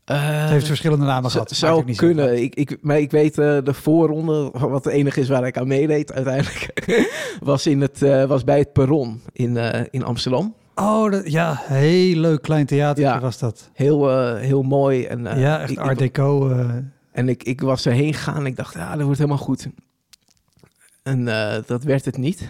[0.05, 1.51] Eh, Het heeft verschillende namen gehad.
[1.51, 2.41] Zou niet kunnen.
[2.43, 5.67] Ik, ik, maar ik weet eh, de voorronde, wat het enige is waar ik aan
[5.67, 6.69] meedeed uiteindelijk,
[7.39, 10.55] was, in het, eh, was bij het Perron in, eh, in Amsterdam.
[10.75, 11.61] Oh, dat, ja.
[11.63, 13.19] Heel leuk klein theater Ja.
[13.19, 13.69] was dat.
[13.73, 15.05] Heel, eh, heel mooi.
[15.05, 16.49] En, eh, ja, echt ik, art deco.
[16.49, 16.69] eh.
[17.11, 19.67] en ik, ik was erheen gegaan en ik dacht, ja, dat wordt helemaal goed.
[21.03, 22.49] En eh, dat werd het niet.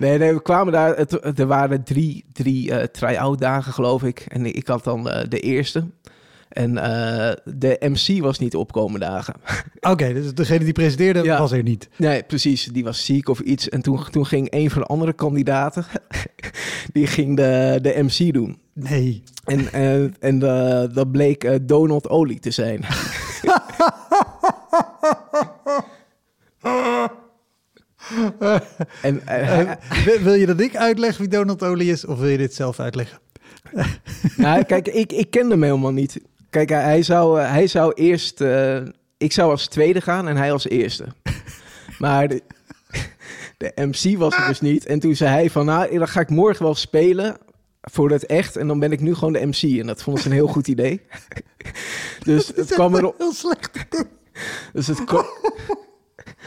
[0.00, 0.96] nee, nee, we kwamen daar.
[0.96, 4.24] Het, er waren drie, drie eh try-out dagen, geloof ik.
[4.28, 5.84] En ik had dan eh, de eerste.
[6.48, 9.34] En eh, de MC was niet opkomen dagen.
[9.90, 11.38] Oké, dus degene die presenteerde Ja.
[11.38, 11.88] was er niet.
[11.96, 12.64] Nee, precies.
[12.64, 13.68] Die was ziek of iets.
[13.68, 15.84] En toen, toen ging een van de andere kandidaten,
[16.92, 18.58] die ging de, de MC doen.
[18.72, 19.22] Nee.
[19.44, 19.72] En,
[20.20, 22.84] en eh, dat bleek Donald Olie te zijn.
[29.02, 29.76] en eh, Eh,
[30.22, 33.18] wil- je dat ik uitleg wie Donald Olie is, of wil je dit zelf uitleggen?
[34.36, 36.20] nou, kijk, ik, ik kende hem helemaal niet.
[36.50, 38.40] Kijk, hij, zou, eh, hij zou eerst...
[39.18, 41.04] ik zou als tweede gaan en hij als eerste.
[41.98, 42.42] Maar de,
[43.56, 44.86] de MC was er dus niet.
[44.86, 47.36] En toen zei hij van, nou, dan ga ik morgen wel spelen
[47.80, 48.56] voor het echt.
[48.56, 49.78] En dan ben ik nu gewoon de MC.
[49.80, 51.00] En dat vond ik een heel goed idee.
[52.24, 53.18] dus het kwam erop...
[53.18, 53.70] Heel slecht.
[54.72, 55.24] Dus het kwam,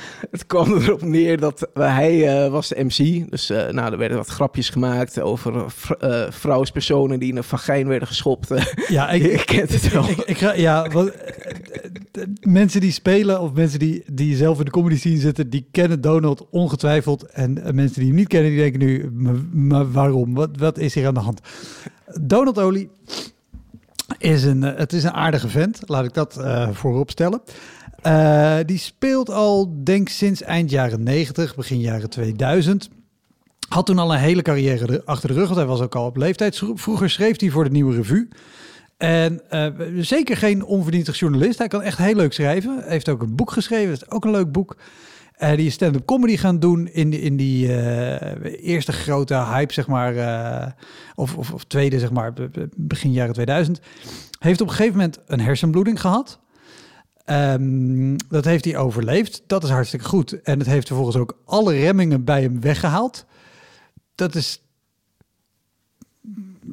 [0.32, 3.30] het kwam erop neer dat hij eh, was de MC.
[3.30, 5.66] Dus eh, nou, er werden wat grapjes gemaakt over
[6.00, 8.52] eh, vrouwspersonen die in een vagijn werden geschopt.
[8.88, 10.06] Ja, ik, ik, kent het wel.
[10.26, 11.12] Ik, ja, wat,
[12.42, 16.02] mensen die spelen of mensen die, die zelf in de comedy scene zitten, die kennen
[16.02, 17.24] Donald ongetwijfeld.
[17.24, 19.12] En mensen die hem niet kennen, die denken nu,
[19.52, 20.34] "Maar- waarom?
[20.34, 21.42] Wat, wat is hier aan de hand?
[22.22, 22.90] Donald Olie
[24.18, 27.42] is een, het is een aardige vent, laat ik dat voorop stellen.
[28.04, 32.90] Eh, die speelt al, denk sinds eind jaren 90, begin jaren 2000.
[33.70, 36.06] Had toen al een hele carrière er- achter de rug, want hij was ook al
[36.06, 36.62] op leeftijd.
[36.74, 38.28] Vroeger schreef hij voor de Nieuwe Revue.
[38.98, 39.68] En eh,
[40.00, 41.58] zeker geen onverdientig journalist.
[41.58, 42.78] Hij kan echt heel leuk schrijven.
[42.80, 43.90] Hij heeft ook een boek geschreven.
[43.94, 44.78] Dat is ook een leuk boek.
[45.34, 47.68] Eh, die is stand-up comedy gaan doen in, die- in die
[48.62, 50.76] eerste grote hype, zeg maar.
[51.16, 53.80] of, of, of tweede, zeg maar, be- be- begin jaren 2000.
[54.40, 56.40] Heeft op een gegeven moment een hersenbloeding gehad.
[57.26, 59.44] Ehm, dat heeft hij overleefd.
[59.48, 60.42] Dat is hartstikke goed.
[60.42, 63.26] En het heeft vervolgens ook alle remmingen bij hem weggehaald.
[64.16, 64.62] Dat is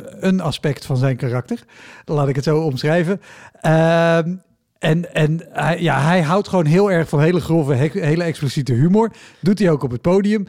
[0.01, 1.65] een aspect van zijn karakter.
[2.05, 3.21] Laat ik het zo omschrijven.
[3.61, 4.35] Ehm,
[4.79, 8.73] en en hij, ja, hij houdt gewoon heel erg van hele grove, he- hele expliciete
[8.73, 9.13] humor.
[9.41, 10.47] Doet hij ook op het podium.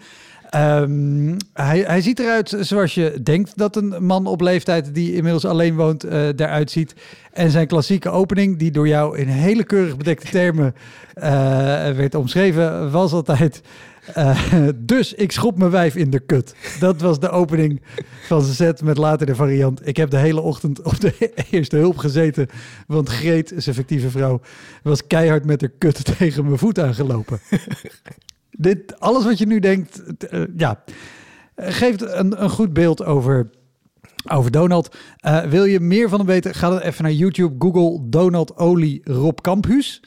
[0.52, 5.46] Ehm, hij, hij ziet eruit zoals je denkt dat een man op leeftijd die inmiddels
[5.46, 6.96] alleen woont eh eruit ziet.
[7.32, 10.76] En zijn klassieke opening, die door jou in hele keurig bedekte termen
[11.14, 11.32] eh,
[11.92, 13.62] werd omschreven, was altijd...
[14.14, 16.56] eh, dus ik schop mijn wijf in de kut.
[16.80, 17.82] Dat was de opening
[18.28, 19.88] van zijn set met later de variant.
[19.88, 22.48] Ik heb de hele ochtend op de eerste hulp gezeten.
[22.88, 24.42] Want Greet, zijn fictieve vrouw,
[24.84, 27.40] was keihard met haar kut tegen mijn voet aangelopen.
[28.62, 30.84] Dit, alles wat je nu denkt, eh, ja,
[31.56, 33.50] eh, geeft een, een goed beeld over
[34.32, 34.96] Over Donald.
[35.26, 36.54] Uh, wil je meer van hem weten?
[36.54, 37.56] Ga dan even naar YouTube.
[37.60, 40.02] Google Donald Olie Rob Campus.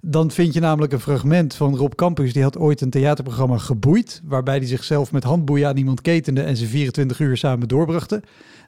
[0.00, 2.32] Dan vind je namelijk een fragment van Rob Campus.
[2.32, 4.22] Die had ooit een theaterprogramma Geboeid.
[4.24, 8.22] Waarbij hij zichzelf met handboeien aan iemand ketende en ze 24 uur samen doorbrachten.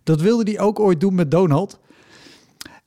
[0.04, 1.80] Dat wilde hij ook ooit doen met Donald.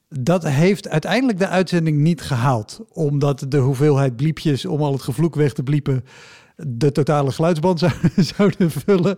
[0.10, 2.82] Dat heeft uiteindelijk de uitzending niet gehaald.
[2.90, 6.04] Omdat de hoeveelheid bliepjes om al het gevloek weg te bliepen
[6.56, 9.18] de totale geluidsband zou, zouden vullen.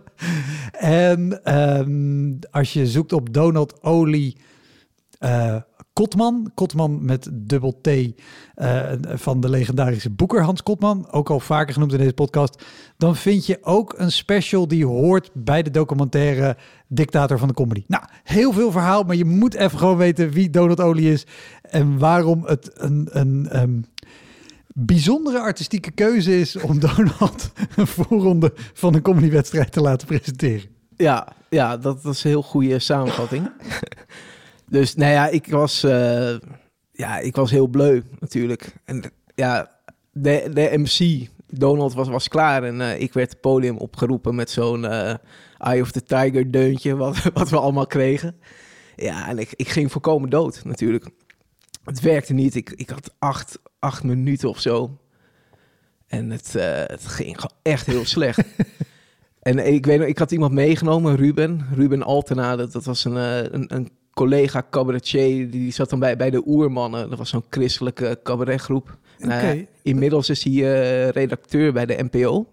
[0.72, 4.36] En ehm, als je zoekt op Donald Olie
[5.20, 5.56] uh,
[5.92, 8.12] Kotman, Kotman met dubbel T uh,
[9.02, 12.64] van de legendarische boeker Hans Kotman, ook al vaker genoemd in deze podcast,
[12.96, 16.56] dan vind je ook een special die hoort bij de documentaire
[16.88, 17.84] Dictator van de Comedy.
[17.86, 21.26] Nou, heel veel verhaal, maar je moet even gewoon weten wie Donald Olie is
[21.62, 23.84] en waarom het een, een um,
[24.80, 30.70] bijzondere artistieke keuze is om Donald een voorronde van een comedywedstrijd te laten presenteren.
[30.96, 33.50] Ja, ja dat, was een heel goede samenvatting.
[34.70, 36.36] dus nou ja, ik was, uh,
[36.92, 38.74] ja, ik was heel bleu natuurlijk.
[38.84, 39.02] En
[39.34, 39.70] ja,
[40.12, 44.50] de, de MC, Donald, was, was klaar en uh, ik werd het podium opgeroepen met
[44.50, 45.14] zo'n uh,
[45.58, 48.36] Eye of the Tiger deuntje, wat, wat we allemaal kregen.
[48.96, 51.08] Ja, en ik, ik ging voorkomen dood natuurlijk.
[51.84, 52.54] Het werkte niet.
[52.54, 54.98] Ik, ik had acht, acht minuten of zo.
[56.06, 58.42] En het, uh, het ging echt heel slecht.
[59.42, 61.66] en ik weet nog, ik had iemand meegenomen, Ruben.
[61.74, 65.50] Ruben Altena, dat, dat was een, uh, een, een, collega cabaretier.
[65.50, 67.08] Die zat dan bij, bij de Oermannen.
[67.08, 68.96] Dat was zo'n christelijke cabaretgroep.
[69.24, 69.56] Okay.
[69.56, 72.46] Uh, inmiddels is hij uh, redacteur bij de NPO.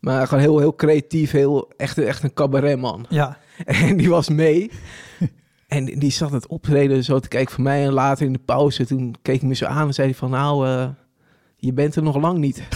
[0.00, 3.06] Maar gewoon heel, heel creatief, heel, echt, echt een cabaretman.
[3.08, 3.38] Ja.
[3.66, 4.70] En die was mee.
[5.72, 7.84] En die zat het optreden zo te kijken van mij.
[7.84, 10.30] En later in de pauze, toen keek hij me zo aan en zei hij van...
[10.30, 10.88] Nou, uh,
[11.56, 12.62] je bent er nog lang niet.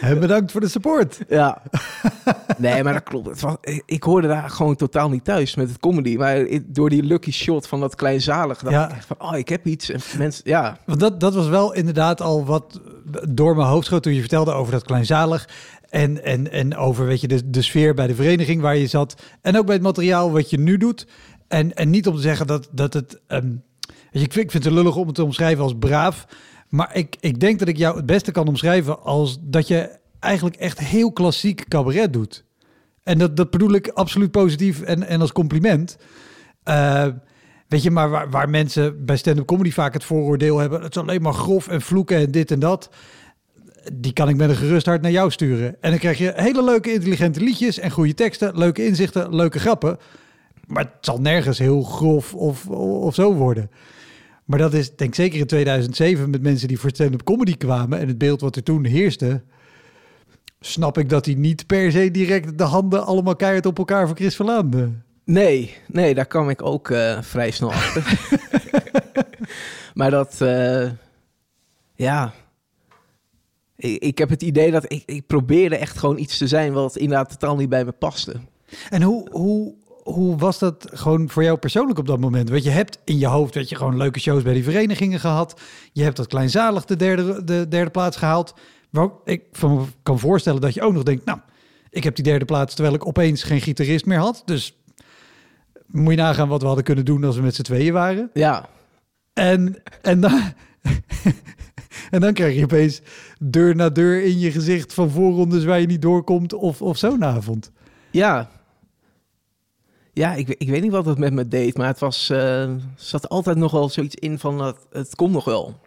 [0.00, 1.20] en bedankt voor de support.
[1.28, 1.62] Ja.
[2.56, 3.26] Nee, maar dat klopt.
[3.26, 6.16] Het was, ik hoorde daar gewoon totaal niet thuis met het comedy.
[6.16, 8.88] Maar door die lucky shot van dat kleinzalig dacht ja.
[8.88, 9.16] ik echt van...
[9.18, 9.90] Oh, ik heb iets.
[9.90, 10.78] En mensen, ja.
[10.86, 12.80] Want dat, dat was wel inderdaad al wat
[13.28, 15.48] door mijn hoofd schoot toen je vertelde over dat kleinzalig.
[15.88, 19.22] En, en, en over weet je, de, sfeer bij de vereniging waar je zat.
[19.40, 21.06] En ook bij het materiaal wat je nu doet.
[21.48, 23.20] En, en niet om te zeggen dat, dat het.
[23.28, 23.52] Weet
[24.10, 26.26] je, ik, vind, het lullig om het te omschrijven als braaf.
[26.68, 30.56] Maar ik, ik denk dat ik jou het beste kan omschrijven als dat je eigenlijk
[30.56, 32.44] echt heel klassiek cabaret doet.
[33.02, 35.98] En dat, dat bedoel ik absoluut positief en, en als compliment.
[36.64, 37.06] Uh,
[37.68, 40.82] weet je, maar waar, waar mensen bij stand-up comedy vaak het vooroordeel hebben...
[40.82, 42.90] het is alleen maar grof en vloeken en dit en dat
[43.92, 45.76] die kan ik met een gerust hart naar jou sturen.
[45.80, 49.98] En dan krijg je hele leuke, intelligente liedjes en goede teksten, leuke inzichten, leuke grappen.
[50.66, 53.70] Maar het zal nergens heel grof of, of zo worden.
[54.44, 57.98] Maar dat is, denk ik, zeker in 2007 met mensen die voor stand-up comedy kwamen
[57.98, 59.42] en het beeld wat er toen heerste,
[60.60, 64.16] snap ik dat hij niet per se direct de handen allemaal keihard op elkaar voor
[64.16, 64.90] Chris Verlaande.
[65.24, 68.18] Nee, nee, daar kwam ik ook uh, vrij snel achter.
[69.94, 70.90] maar dat, uh,
[71.94, 72.32] ja,
[73.78, 76.96] ik, ik heb het idee dat ik, ik probeerde echt gewoon iets te zijn wat
[76.96, 78.34] inderdaad totaal niet bij me paste.
[78.90, 82.50] En hoe, hoe, hoe was dat gewoon voor jou persoonlijk op dat moment?
[82.50, 85.60] Want je hebt in je hoofd dat je gewoon leuke shows bij die verenigingen gehad.
[85.92, 88.54] Je hebt dat kleinzalig de derde, de derde plaats gehaald.
[88.90, 91.38] Waar ik van kan voorstellen dat je ook nog denkt, nou,
[91.90, 94.42] ik heb die derde plaats terwijl ik opeens geen gitarist meer had.
[94.44, 94.76] Dus
[95.86, 98.30] moet je nagaan wat we hadden kunnen doen als we met z'n tweeën waren.
[98.32, 98.68] Ja.
[99.32, 100.40] En, en dan,
[102.10, 103.00] en dan krijg je opeens
[103.38, 107.24] deur na deur in je gezicht van voorrondes waar je niet doorkomt of, of zo'n
[107.24, 107.70] avond.
[108.10, 108.50] Ja.
[110.12, 113.28] Ja, ik, ik weet niet wat het met me deed, maar het was, uh, zat
[113.28, 115.80] altijd nog wel zoiets in van dat het komt nog wel.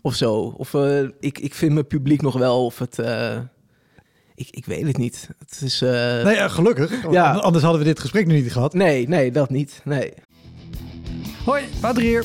[0.00, 0.54] Of zo.
[0.56, 2.98] Of uh, ik, ik vind mijn publiek nog wel, of het...
[2.98, 3.38] Uh,
[4.34, 5.28] ik, ik weet het niet.
[5.38, 5.90] Het is, uh...
[6.24, 7.10] Nee, ja, gelukkig.
[7.10, 7.32] Ja.
[7.32, 8.74] Anders hadden we dit gesprek nu niet gehad.
[8.74, 9.80] Nee, nee, dat niet.
[9.84, 10.12] Nee.
[11.44, 12.24] Hoi, Wouter hier.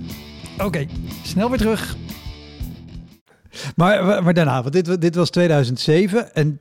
[0.59, 0.85] Oké,
[1.23, 1.95] snel weer terug.
[3.75, 6.59] Maar, maar daarna, want dit, dit was 2007 en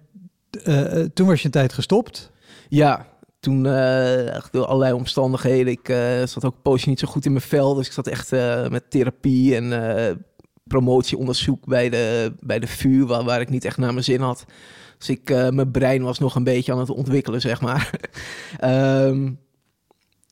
[0.65, 2.31] uh, toen was je een tijd gestopt.
[2.69, 3.07] Ja,
[3.41, 5.73] toen uh, door allerlei omstandigheden.
[5.73, 5.87] Ik
[6.29, 8.31] zat ook een poosje niet zo goed in mijn vel, dus ik zat echt
[8.71, 9.73] met therapie en
[10.71, 14.45] promotieonderzoek bij de, bij de VU, waar, ik niet echt naar mijn zin had.
[14.99, 17.91] Dus ik, eh, mijn brein was nog een beetje aan het ontwikkelen, zeg maar.
[18.59, 19.31] Ehm,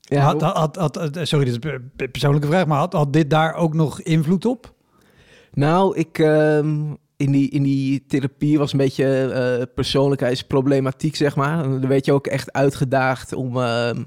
[0.08, 3.54] ja, Had, had, had, had- sorry, dit is een persoonlijke vraag, maar had, dit daar
[3.54, 4.74] ook nog invloed op?
[5.52, 11.62] Nou, ik ehm, in, die, in die therapie was een beetje eh, persoonlijkheidsproblematiek, zeg maar.
[11.62, 13.56] Dan werd je ook echt uitgedaagd om.
[13.56, 14.02] ehm,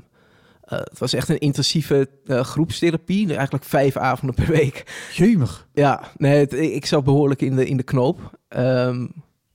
[0.62, 5.08] eh, het was echt een intensieve eh, groepstherapie, eigenlijk vijf avonden per week.
[5.14, 5.68] Jemig.
[5.74, 8.40] Ja, nee, het- ik ik zat behoorlijk in de, in de knoop.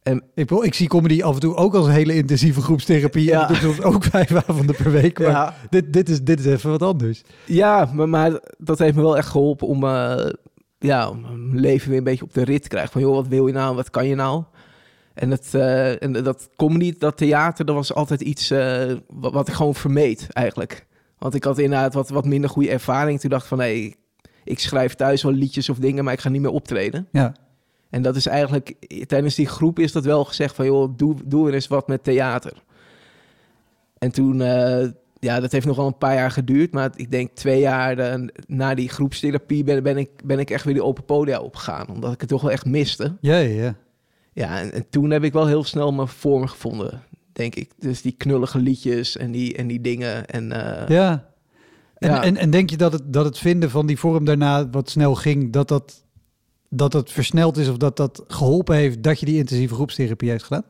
[0.07, 3.25] Ehm, Ik, ik zie comedy af en toe ook als een hele intensieve groepstherapie.
[3.25, 3.49] Ja.
[3.49, 5.19] En dat ook vijf avonden per week.
[5.19, 7.23] Maar ja, dit, dit, is, dit is even wat anders.
[7.45, 10.27] ja maar, maar dat heeft me wel echt geholpen om, eh,
[10.79, 12.93] ja, om mijn leven weer een beetje op de rit te krijgen.
[12.93, 14.45] Van joh, wat wil je nou, wat kan je nou?
[15.15, 19.49] En, het, eh, en dat comedy, dat theater, dat was altijd iets eh, wat, wat
[19.49, 20.87] ik gewoon vermeed eigenlijk.
[21.19, 23.21] Want ik had inderdaad wat, wat minder goede ervaring.
[23.21, 23.93] Toen dacht ik van, hé,
[24.45, 27.09] ik schrijf thuis wel liedjes of dingen, maar ik ga niet meer optreden.
[27.13, 27.35] Ja.
[27.91, 28.75] En dat is eigenlijk,
[29.07, 32.05] tijdens die groep is dat wel gezegd van, joh, doe, doe er eens wat met
[32.05, 32.63] theater.
[33.99, 37.31] En toen, eh, ja, dat heeft nog wel een paar jaar geduurd, maar ik denk
[37.35, 41.41] twee jaar na die groepstherapie ben, ben, ik, ben ik echt weer die open podia
[41.41, 43.17] opgegaan, omdat ik het toch wel echt miste.
[43.21, 43.77] Ja, ja, ja.
[44.33, 47.71] Ja, en, en toen heb ik wel heel snel mijn vorm gevonden, denk ik.
[47.79, 50.27] Dus die knullige liedjes en die, en die dingen.
[50.27, 51.11] En, eh, ja.
[51.99, 52.23] En, Ja.
[52.23, 55.15] En, en denk je dat het, dat het vinden van die vorm daarna wat snel
[55.15, 56.05] ging, dat dat,
[56.71, 60.45] dat het versneld is of dat dat geholpen heeft dat je die intensieve groepstherapie heeft
[60.45, 60.65] gedaan?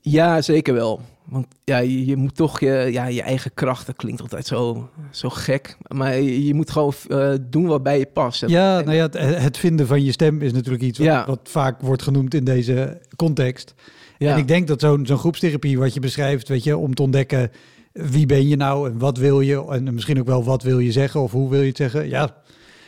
[0.00, 1.00] Ja, zeker wel.
[1.24, 4.88] Want ja, je, je moet toch je, ja, je eigen kracht, dat klinkt altijd zo,
[5.10, 5.76] zo gek.
[5.88, 8.44] Maar je, je moet gewoon eh, doen wat bij je past.
[8.46, 11.26] Ja, nou ja, het, het vinden van je stem is natuurlijk iets wat, Ja.
[11.26, 13.74] wat vaak wordt genoemd in deze context.
[14.18, 14.32] ja.
[14.32, 17.50] En ik denk dat zo'n zo'n groepstherapie wat je beschrijft, weet je, om te ontdekken
[17.92, 20.92] wie ben je nou en wat wil je en misschien ook wel wat wil je
[20.92, 22.08] zeggen of hoe wil je het zeggen.
[22.08, 22.36] Ja,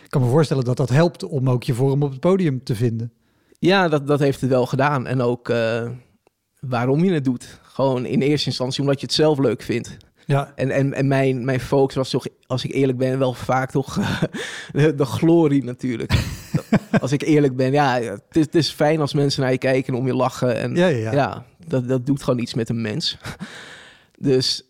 [0.07, 2.75] ik kan me voorstellen dat dat helpt om ook je vorm op het podium te
[2.75, 3.13] vinden.
[3.59, 5.07] Ja, dat, dat heeft het wel gedaan.
[5.07, 5.91] En ook eh,
[6.61, 7.61] waarom je het doet.
[7.63, 9.97] Gewoon in eerste instantie omdat je het zelf leuk vindt.
[10.27, 13.71] Ja, En, en, en mijn, mijn focus was toch, als ik eerlijk ben, wel vaak
[13.71, 13.95] toch
[14.73, 16.13] de, de glorie natuurlijk.
[17.01, 19.93] als ik eerlijk ben, ja, het is, het is fijn als mensen naar je kijken
[19.93, 20.57] en om je lachen.
[20.57, 20.97] En ja, ja.
[20.97, 21.13] ja.
[21.13, 23.19] ja, dat, dat doet gewoon iets met een mens.
[24.19, 24.65] dus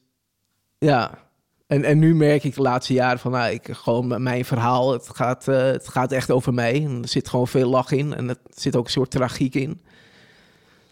[0.78, 1.25] ja,
[1.66, 5.08] en, en nu merk ik de laatste jaren van, nou, ik, gewoon mijn verhaal, het
[5.12, 6.84] gaat, eh, het gaat echt over mij.
[6.84, 9.80] En er zit gewoon veel lach in en er zit ook een soort tragiek in.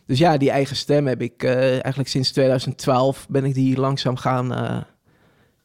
[0.06, 4.16] Dus ja, die eigen stem heb ik eh, eigenlijk sinds 2012 ben ik die langzaam
[4.16, 4.80] gaan, eh,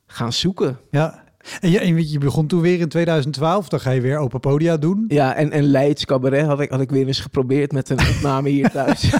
[0.07, 0.79] gaan zoeken.
[0.91, 1.23] Ja.
[1.59, 4.77] En je, en je begon toen weer in 2012, dan ga je weer open podia
[4.77, 5.05] doen.
[5.07, 8.49] Ja, en, en Leids Cabaret had ik, had ik weer eens geprobeerd met een opname
[8.49, 9.09] hier thuis.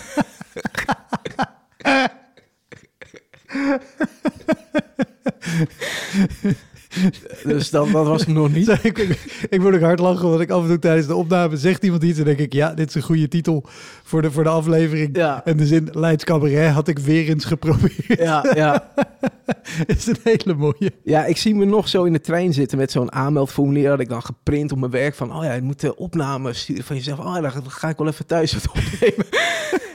[7.43, 8.67] dus dat, dat was hem nog niet.
[8.84, 11.58] ik, ik, ik moet ook hard lachen, want ik af en toe tijdens de opname
[11.58, 13.63] zegt iemand iets en denk ik, ja, dit is een goede titel
[14.04, 15.17] voor de, voor de aflevering.
[15.17, 18.17] Ja, En de zin Leids Cabaret had ik weer eens geprobeerd.
[18.17, 18.91] ja, ja.
[19.88, 20.91] is een hele mooie.
[21.04, 23.89] ja, ik zie me nog zo in de trein zitten met zo'n aanmeldformulier.
[23.89, 26.84] Had ik dan geprint op mijn werk van, oh ja, je moet de opname sturen
[26.84, 27.19] van jezelf.
[27.19, 29.25] Oh, dan ga ik wel even thuis wat opnemen.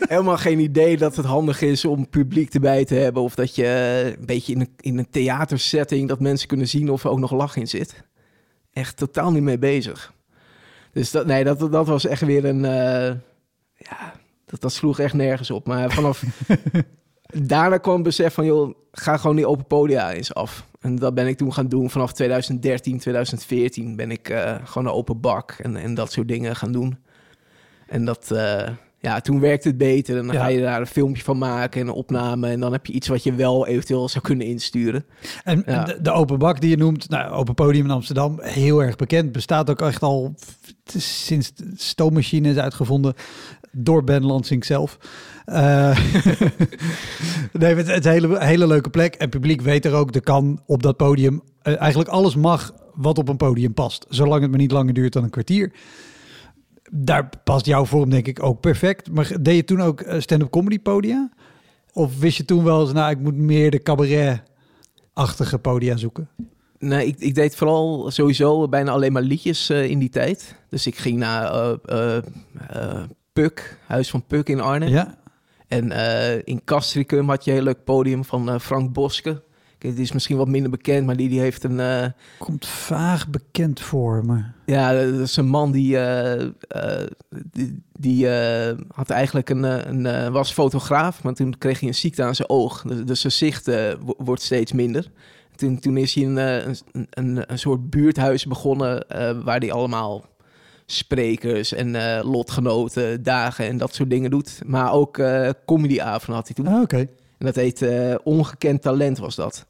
[0.08, 3.22] Helemaal geen idee dat het handig is om publiek erbij te hebben.
[3.22, 6.90] Of dat je eh, een beetje in een, in een theatersetting dat mensen kunnen zien
[6.90, 8.02] of er ook nog lach in zit.
[8.72, 10.12] Echt totaal niet mee bezig.
[10.92, 12.64] Dus dat, nee, dat, dat was echt weer een.
[12.64, 13.14] eh,
[13.76, 14.14] ja,
[14.46, 15.66] dat, dat sloeg echt nergens op.
[15.66, 16.22] Maar vanaf.
[17.42, 20.66] daarna kwam het besef van, joh, ga gewoon die open podia eens af.
[20.80, 21.90] En dat ben ik toen gaan doen.
[21.90, 26.56] Vanaf 2013, 2014 ben ik eh, gewoon een open bak en, en dat soort dingen
[26.56, 26.98] gaan doen.
[27.86, 28.30] En dat,
[29.04, 30.18] ja, toen werkte het beter.
[30.18, 30.40] En dan Ja.
[30.40, 32.48] ga je daar een filmpje van maken en een opname.
[32.48, 35.04] En dan heb je iets wat je wel eventueel zou kunnen insturen.
[35.44, 35.84] En Ja.
[35.84, 39.32] de, de open bak die je noemt, nou, open podium in Amsterdam, heel erg bekend.
[39.32, 40.34] Bestaat ook echt al
[40.98, 43.14] sinds de stoommachine is uitgevonden
[43.72, 44.98] door Ben Lansing zelf.
[45.44, 45.98] Eh,
[47.52, 49.14] nee, het, het hele, hele leuke plek.
[49.14, 53.18] En publiek weet er ook, er kan op dat podium eh, eigenlijk alles mag wat
[53.18, 54.06] op een podium past.
[54.08, 55.72] Zolang het maar niet langer duurt dan een kwartier.
[56.90, 59.10] Daar past jouw vorm denk ik ook perfect.
[59.10, 61.30] Maar deed je toen ook eh, stand-up comedy podia?
[61.92, 66.28] Of wist je toen wel eens, nou, ik moet meer de cabaret-achtige podia zoeken?
[66.78, 70.56] Nee, ik, ik deed vooral sowieso bijna alleen maar liedjes eh, in die tijd.
[70.68, 74.88] Dus ik ging naar eh, Puk, Huis van Puk in Arnhem.
[74.88, 75.18] Ja,
[75.68, 75.90] En
[76.44, 79.42] in Castricum had je een heel leuk podium van Frank Boske.
[79.92, 81.80] Die is misschien wat minder bekend, maar die, die heeft een...
[81.80, 82.06] eh,
[82.38, 84.42] komt vaag bekend voor me.
[84.66, 87.06] ja, dat is een man die, eh, eh,
[87.52, 88.28] die, die,
[88.94, 89.62] had eigenlijk een,
[90.06, 92.82] een was fotograaf, maar toen kreeg hij een ziekte aan zijn oog.
[92.82, 93.66] Dus, dus zijn zicht
[94.00, 95.10] wo- wordt steeds minder.
[95.54, 96.76] Toen, toen is hij een, een,
[97.10, 99.06] een, een soort buurthuis begonnen
[99.44, 100.24] waar hij allemaal
[100.86, 104.60] sprekers en lotgenoten, dagen en dat soort dingen doet.
[104.66, 105.22] Maar ook
[105.66, 106.74] comedyavonden had hij toen.
[106.74, 107.06] Ah, Oké.
[107.38, 109.66] En dat heet eh, Ongekend Talent was dat.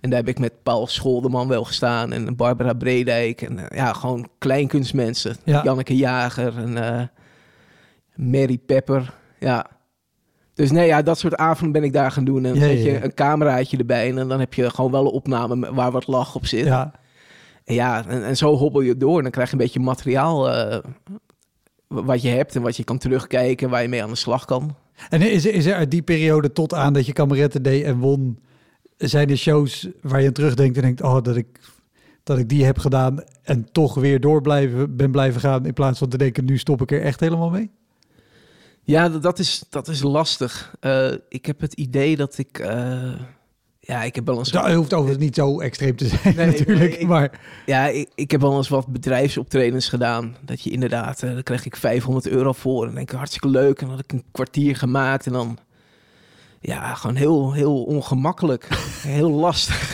[0.00, 3.42] En daar heb ik met Paul Scholderman wel gestaan en Barbara Bredijk.
[3.42, 5.36] En eh, ja, gewoon kleinkunstmensen.
[5.44, 5.62] Ja.
[5.64, 7.02] Janneke Jager en eh,
[8.14, 9.14] Mary Pepper.
[9.38, 9.66] Ja.
[10.54, 12.44] Dus nee, ja, dat soort avonden ben ik daar gaan doen.
[12.44, 15.04] En dan Ja, zet ja, je een cameraatje erbij en dan heb je gewoon wel
[15.04, 16.64] een opname waar wat lach op zit.
[16.64, 16.92] Ja.
[17.64, 19.16] En ja, en, en zo hobbel je door.
[19.16, 20.48] En dan krijg je een beetje materiaal
[22.04, 24.76] wat je hebt en wat je kan terugkijken, waar je mee aan de slag kan.
[25.08, 27.98] En is, er- is er uit die periode tot aan dat je kameretten deed en
[27.98, 28.38] won,
[28.96, 31.46] zijn er shows waar je aan terugdenkt en denkt, oh, dat ik,
[32.22, 35.98] dat ik die heb gedaan en toch weer door blijven, ben blijven gaan in plaats
[35.98, 37.70] van te denken, nu stop ik er echt helemaal mee?
[38.82, 40.74] Ja, dat- dat is, dat is lastig.
[40.80, 42.58] Eh, ik heb het idee dat ik...
[42.58, 43.12] eh,
[43.86, 44.50] ja, ik heb wel eens...
[44.50, 48.08] Dat hoeft overigens niet zo extreem te zijn Nee, natuurlijk, nee, ik- maar Ja, ik,
[48.14, 50.36] ik heb wel eens wat bedrijfsoptredens gedaan.
[50.44, 52.80] Dat je inderdaad, eh daar kreeg ik 500 euro voor.
[52.80, 53.80] En dan denk ik, hartstikke leuk.
[53.80, 55.26] En dan had ik een kwartier gemaakt.
[55.26, 55.58] En dan,
[56.60, 58.68] ja, gewoon heel, heel ongemakkelijk.
[59.16, 59.92] heel lastig.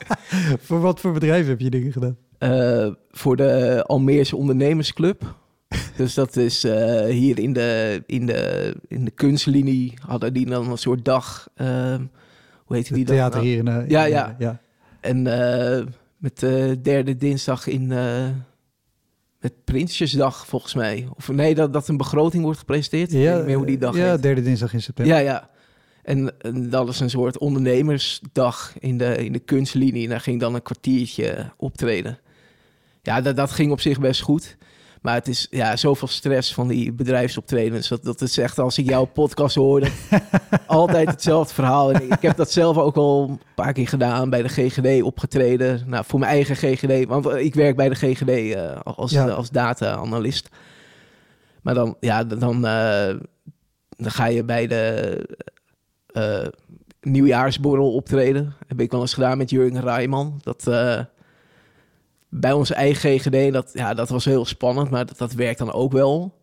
[0.66, 2.16] voor wat voor bedrijven heb je dingen gedaan?
[2.38, 5.34] Eh, voor de Almeerse Ondernemersclub.
[5.96, 10.70] Dus dat is eh, hier in de, in, de, in de kunstlinie hadden die dan
[10.70, 11.48] een soort dag.
[12.64, 13.14] Hoe heet die dan?
[13.14, 13.68] theater hier in...
[13.68, 14.28] eh, Ja, in, ja.
[14.28, 14.60] eh, ja.
[15.00, 15.86] En eh,
[16.16, 17.92] met de derde dinsdag in...
[17.92, 18.28] eh
[19.40, 21.08] met Prinsjesdag, volgens mij.
[21.16, 23.12] Of nee, dat, dat een begroting wordt gepresenteerd.
[23.12, 24.22] ik weet niet meer hoe die dag Ja, heet.
[24.22, 25.14] derde dinsdag in september.
[25.14, 25.50] Ja, ja.
[26.02, 30.02] En, en dat is een soort ondernemersdag in de, in de kunstlinie.
[30.04, 32.18] En daar ging dan een kwartiertje optreden.
[33.02, 34.56] Ja, dat, dat ging op zich best goed.
[35.02, 37.88] Maar het is ja, zoveel stress van die bedrijfsoptredens.
[37.88, 39.90] Dat, dat is echt, als ik jouw podcast hoor, dat
[40.66, 41.92] altijd hetzelfde verhaal.
[41.92, 45.82] En ik heb dat zelf ook al een paar keer gedaan bij de GGD opgetreden.
[45.86, 49.28] Nou, voor mijn eigen GGD, want ik werk bij de GGD eh, als, Ja.
[49.28, 50.48] als data-analyst.
[51.62, 53.14] Maar dan, ja, dan, eh,
[53.96, 55.16] dan ga je bij de
[56.06, 56.46] eh,
[57.00, 58.54] nieuwjaarsborrel optreden.
[58.66, 60.40] Heb ik wel eens gedaan met Jurgen Rijman.
[60.42, 60.66] Dat
[62.34, 65.72] bij onze eigen GGD, dat, ja, dat was heel spannend, maar dat, dat werkt dan
[65.72, 66.34] ook wel.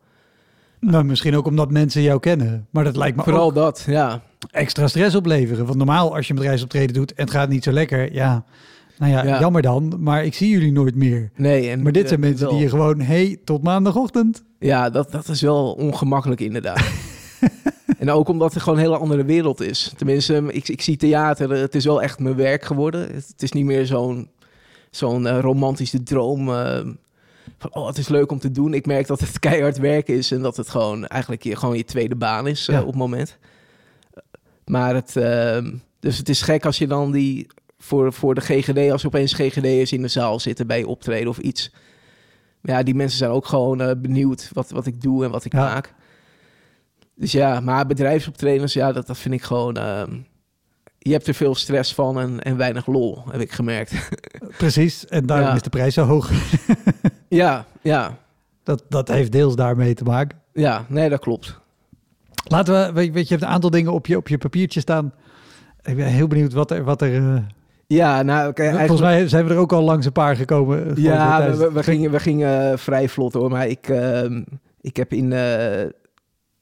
[0.80, 2.68] Nou, misschien ook omdat mensen jou kennen.
[2.70, 4.22] Maar dat lijkt me Vooral ook dat, ja.
[4.52, 5.66] extra stress opleveren.
[5.66, 8.44] Want normaal als je een bedrijfsoptreden doet en het gaat niet zo lekker, ja,
[8.98, 9.40] nou ja, Ja.
[9.40, 9.96] jammer dan.
[10.00, 11.32] Maar ik zie jullie nooit meer.
[11.36, 14.44] Nee, en Maar dit zijn eh, mensen wel- die je gewoon, hey, tot maandagochtend.
[14.60, 16.82] Ja, dat, dat is wel ongemakkelijk inderdaad.
[18.00, 19.94] en ook omdat het gewoon een hele andere wereld is.
[19.98, 23.02] Tenminste, ik, ik zie theater, het is wel echt mijn werk geworden.
[23.02, 24.30] Het, het is niet meer zo'n
[24.90, 26.46] zo'n eh, romantische droom
[27.58, 28.74] van, oh, het is leuk om te doen.
[28.74, 31.86] Ik merk dat het keihard werk is en dat het gewoon eigenlijk je, gewoon je
[31.86, 33.38] tweede baan is eh, op het moment.
[34.66, 35.66] Maar het, eh,
[36.00, 39.34] dus het is gek als je dan die voor, voor de GGD, als er opeens
[39.34, 41.72] GGD'ers in de zaal zitten bij je optreden of iets.
[42.62, 45.60] Ja, die mensen zijn ook gewoon benieuwd wat, wat ik doe en wat ik Ja.
[45.60, 45.94] maak.
[47.16, 49.78] Dus ja, maar bedrijfsoptredens, ja, dat, dat vind ik gewoon...
[51.00, 54.10] je hebt er veel stress van en, en weinig lol, heb ik gemerkt.
[54.58, 55.54] Precies, en daarom Ja.
[55.56, 56.30] is de prijs zo hoog.
[57.28, 58.18] ja, ja,
[58.64, 60.38] Dat, dat heeft deels daarmee te maken.
[60.54, 61.60] ja, nee, dat klopt.
[62.47, 65.14] Laten we, weet, je, je hebt een aantal dingen op je, op je papiertje staan.
[65.84, 66.84] Ik ben heel benieuwd wat er...
[66.84, 67.36] Wat er eh,
[67.88, 68.89] Ja, nou, oké, eigenlijk...
[68.89, 70.95] Volgens mij zijn we er ook al langs een paar gekomen.
[70.95, 73.50] eh, Ja, we, we gingen, we gingen eh, vrij vlot hoor.
[73.50, 74.41] Maar ik, ehm,
[74.82, 75.34] ik heb in...
[75.34, 75.86] eh,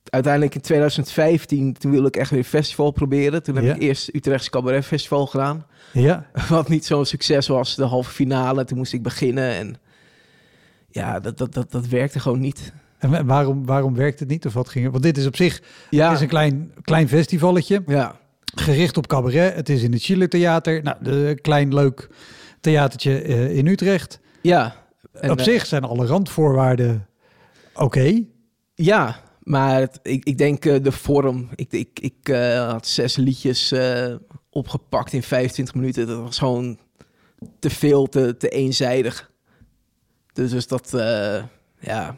[0.09, 3.43] uiteindelijk in 2015, toen wilde ik echt weer een festival proberen.
[3.43, 3.73] Toen heb Ja.
[3.75, 5.65] ik eerst Utrechtse Cabaret Festival gedaan.
[5.93, 8.63] Ja, Wat niet zo'n succes was, de halve finale.
[8.65, 9.75] Toen moest ik beginnen en...
[10.89, 12.73] Ja, dat, dat, dat, dat werkte gewoon niet.
[12.97, 14.45] en wa- waarom, waarom werkt het niet?
[14.45, 14.91] Of wat ging er?
[14.91, 17.83] Want dit is op zich Ja, het is een klein, klein festivalletje.
[17.87, 18.15] ja,
[18.55, 19.55] Gericht op cabaret.
[19.55, 20.83] Het is in het Schiller Theater.
[20.83, 22.09] Nou, een klein leuk
[22.61, 24.19] theatertje eh, in Utrecht.
[24.41, 24.75] ja.
[25.13, 27.07] En, op eh, zich zijn alle randvoorwaarden
[27.73, 28.23] oké.
[28.73, 31.49] Ja, maar ik, ik denk eh, de vorm.
[31.55, 34.15] Ik, ik, ik eh, had zes liedjes eh,
[34.49, 36.07] opgepakt in 25 minuten.
[36.07, 36.79] Dat was gewoon
[37.59, 39.31] te veel, te, te eenzijdig.
[40.33, 40.89] Dus, dus dat,
[41.79, 42.17] ja.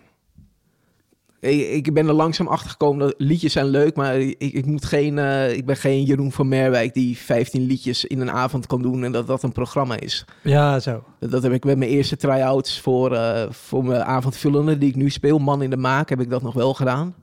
[1.40, 4.86] Ik, ik ben er langzaam achter gekomen dat liedjes zijn leuk, maar ik, ik moet
[4.86, 8.82] geen, eh, ik ben geen Jeroen van Merwijk die 15 liedjes in een avond kan
[8.82, 10.26] doen en dat dat een programma is.
[10.44, 11.04] Ja, zo.
[11.20, 14.96] Dat, dat heb ik met mijn eerste try-outs voor, eh, voor mijn avondvullende die ik
[14.96, 15.40] nu speel.
[15.40, 17.16] Man in de Maak heb ik dat nog wel gedaan.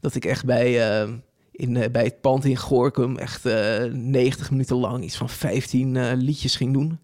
[0.00, 1.08] Dat ik echt bij, eh,
[1.60, 5.96] in, eh, bij het pand in Gorkum echt eh 90 minuten lang iets van 15
[5.96, 6.98] eh, liedjes ging doen.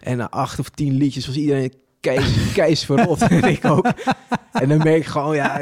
[0.00, 1.72] En na acht of tien liedjes was iedereen
[2.14, 3.22] keis, keis verrot.
[3.22, 3.86] en ik ook.
[4.52, 5.60] En dan merk ik gewoon, ja,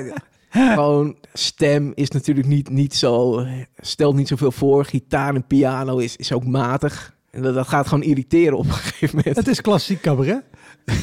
[0.50, 3.46] gewoon stem is natuurlijk niet, niet zo,
[3.78, 4.84] stelt niet zoveel voor.
[4.84, 7.12] Gitaar en piano is, is ook matig.
[7.30, 9.36] En dat, dat gaat gewoon irriteren op een gegeven moment.
[9.36, 10.42] Het is klassiek cabaret.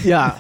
[0.03, 0.35] Ja,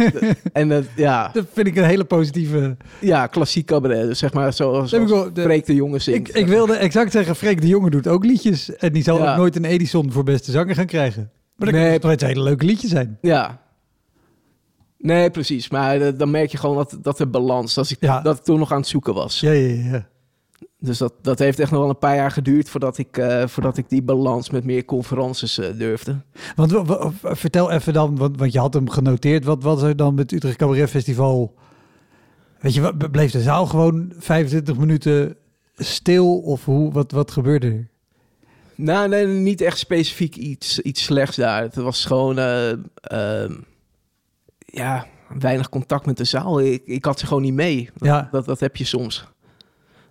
[0.53, 2.77] en het, ja, Dat vind ik een hele positieve...
[2.99, 4.07] ja, klassiek cabaret.
[4.07, 6.29] Dus zeg maar zoals, Dat ik wel- de- Freek de Jonge zingt.
[6.29, 8.75] Ik, ik wilde exact zeggen, Freek de Jonge doet ook liedjes.
[8.75, 9.31] En die zal Ja.
[9.31, 11.31] ook nooit een Edison voor beste zanger gaan krijgen.
[11.55, 11.99] Maar dat Nee.
[11.99, 13.17] kan toch hele leuke liedje zijn.
[13.21, 13.60] Ja.
[15.01, 15.69] Nee, precies.
[15.69, 18.21] Maar eh, dan merk je gewoon dat, dat de balans, dat ik, Ja.
[18.21, 19.39] dat ik toen nog aan het zoeken was.
[19.39, 20.07] Ja, ja, ja.
[20.79, 23.77] Dus dat, dat heeft echt nog wel een paar jaar geduurd voordat ik, eh, voordat
[23.77, 26.21] ik die balans met meer conferences eh, durfde.
[26.55, 29.43] Want wa- wa- vertel even dan, want, want je had hem genoteerd.
[29.45, 31.53] Wat was er dan met het Utrecht Cabaret Festival?
[32.59, 35.35] Weet je, bleef de zaal gewoon 25 minuten
[35.75, 36.37] stil?
[36.39, 37.87] Of hoe, wat, wat gebeurde er?
[38.75, 41.61] Nou, nee, niet echt specifiek iets, iets slechts daar.
[41.61, 42.71] Het was gewoon, eh,
[43.01, 43.53] ehm,
[44.71, 45.05] ja,
[45.39, 46.61] weinig contact met de zaal.
[46.61, 47.89] Ik, ik had ze gewoon niet mee.
[47.95, 48.27] Dat, Ja.
[48.31, 49.27] dat, dat heb je soms.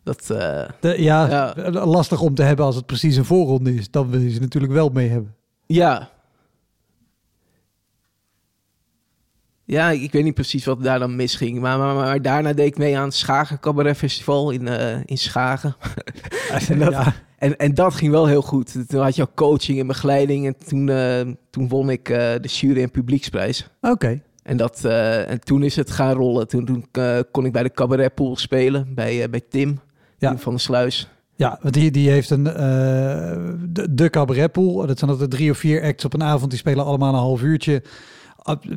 [0.02, 1.70] Dat, eh, De, ja, Ja.
[1.84, 3.90] lastig om te hebben als het precies een voorronde is.
[3.90, 5.34] Dan wil je ze natuurlijk wel mee hebben.
[5.66, 6.10] ja.
[9.64, 11.60] Ja, ik, weet niet precies wat daar dan misging.
[11.60, 15.18] Maar, maar, maar daarna deed ik mee aan het Schagen Cabaret Festival in, eh, in
[15.18, 15.76] Schagen.
[16.68, 17.12] En dat- ja.
[17.38, 18.88] En, en dat ging wel heel goed.
[18.88, 20.46] Toen had je ook coaching en begeleiding.
[20.46, 23.68] En toen, eh, toen won ik de jury- en publieksprijs.
[23.80, 24.22] Oké.
[24.42, 26.48] En, dat, eh, en toen is het gaan rollen.
[26.48, 28.94] Toen, toen eh, kon ik bij de cabaretpool spelen.
[28.94, 29.80] Bij, eh, bij Tim,
[30.18, 30.28] Ja.
[30.28, 31.08] Tim van der Sluis.
[31.36, 34.86] Ja, want die, die heeft een, de, de cabaretpool.
[34.86, 36.50] Dat zijn altijd drie of vier acts op een avond.
[36.50, 37.82] Die spelen allemaal een half uurtje.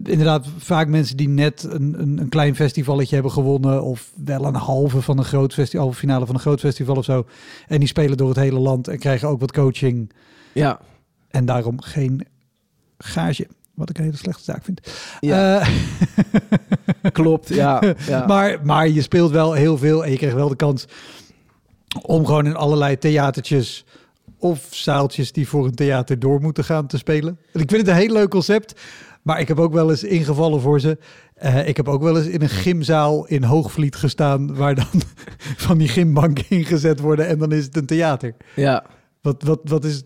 [0.03, 3.83] Inderdaad, vaak mensen die net een, een, een klein festivalletje hebben gewonnen.
[3.83, 7.05] Of wel een halve van een groot festival, halve finale van een groot festival of
[7.05, 7.25] zo.
[7.67, 10.11] En die spelen door het hele land en krijgen ook wat coaching.
[10.53, 10.79] Ja,
[11.29, 12.25] En daarom geen
[12.97, 13.47] gage.
[13.73, 14.91] Wat ik een hele slechte zaak vind.
[15.19, 15.67] ja Eh,
[17.11, 17.47] klopt.
[17.47, 18.25] Ja, ja.
[18.33, 20.85] maar, maar je speelt wel heel veel en je krijgt wel de kans
[22.01, 23.85] om gewoon in allerlei theatertjes
[24.37, 27.37] of zaaltjes die voor een theater door moeten gaan te spelen.
[27.51, 28.81] En ik vind het een heel leuk concept,
[29.21, 30.97] maar ik heb ook wel eens ingevallen voor ze.
[31.33, 35.01] Eh, ik heb ook wel eens in een gymzaal in Hoogvliet gestaan waar dan
[35.67, 38.35] van die gymbanken ingezet worden en dan is het een theater.
[38.55, 38.83] ja.
[39.21, 40.03] Wat, wat, wat is,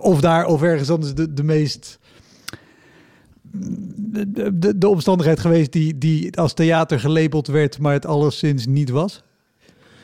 [0.00, 1.98] of daar of ergens anders de, de meest,
[3.52, 8.90] de, de, de omstandigheid geweest die, die als theater gelabeld werd, maar het alleszins niet
[8.90, 9.22] was?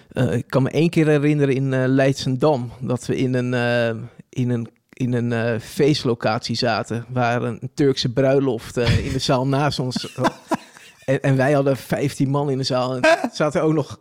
[0.09, 2.71] Eh, ik kan me één keer herinneren in eh Leidsendam.
[2.81, 7.05] Dat we in een, eh, in een, in een feestlocatie zaten.
[7.09, 10.17] Waar een Turkse bruiloft in de zaal naast ons
[11.05, 12.97] En, en wij hadden 15 man in de zaal.
[12.97, 14.01] En zaten ook nog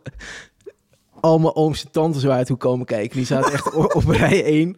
[1.20, 3.16] al mijn ooms en tantes waren toe komen kijken.
[3.16, 4.76] Die zaten echt op, op rij 1.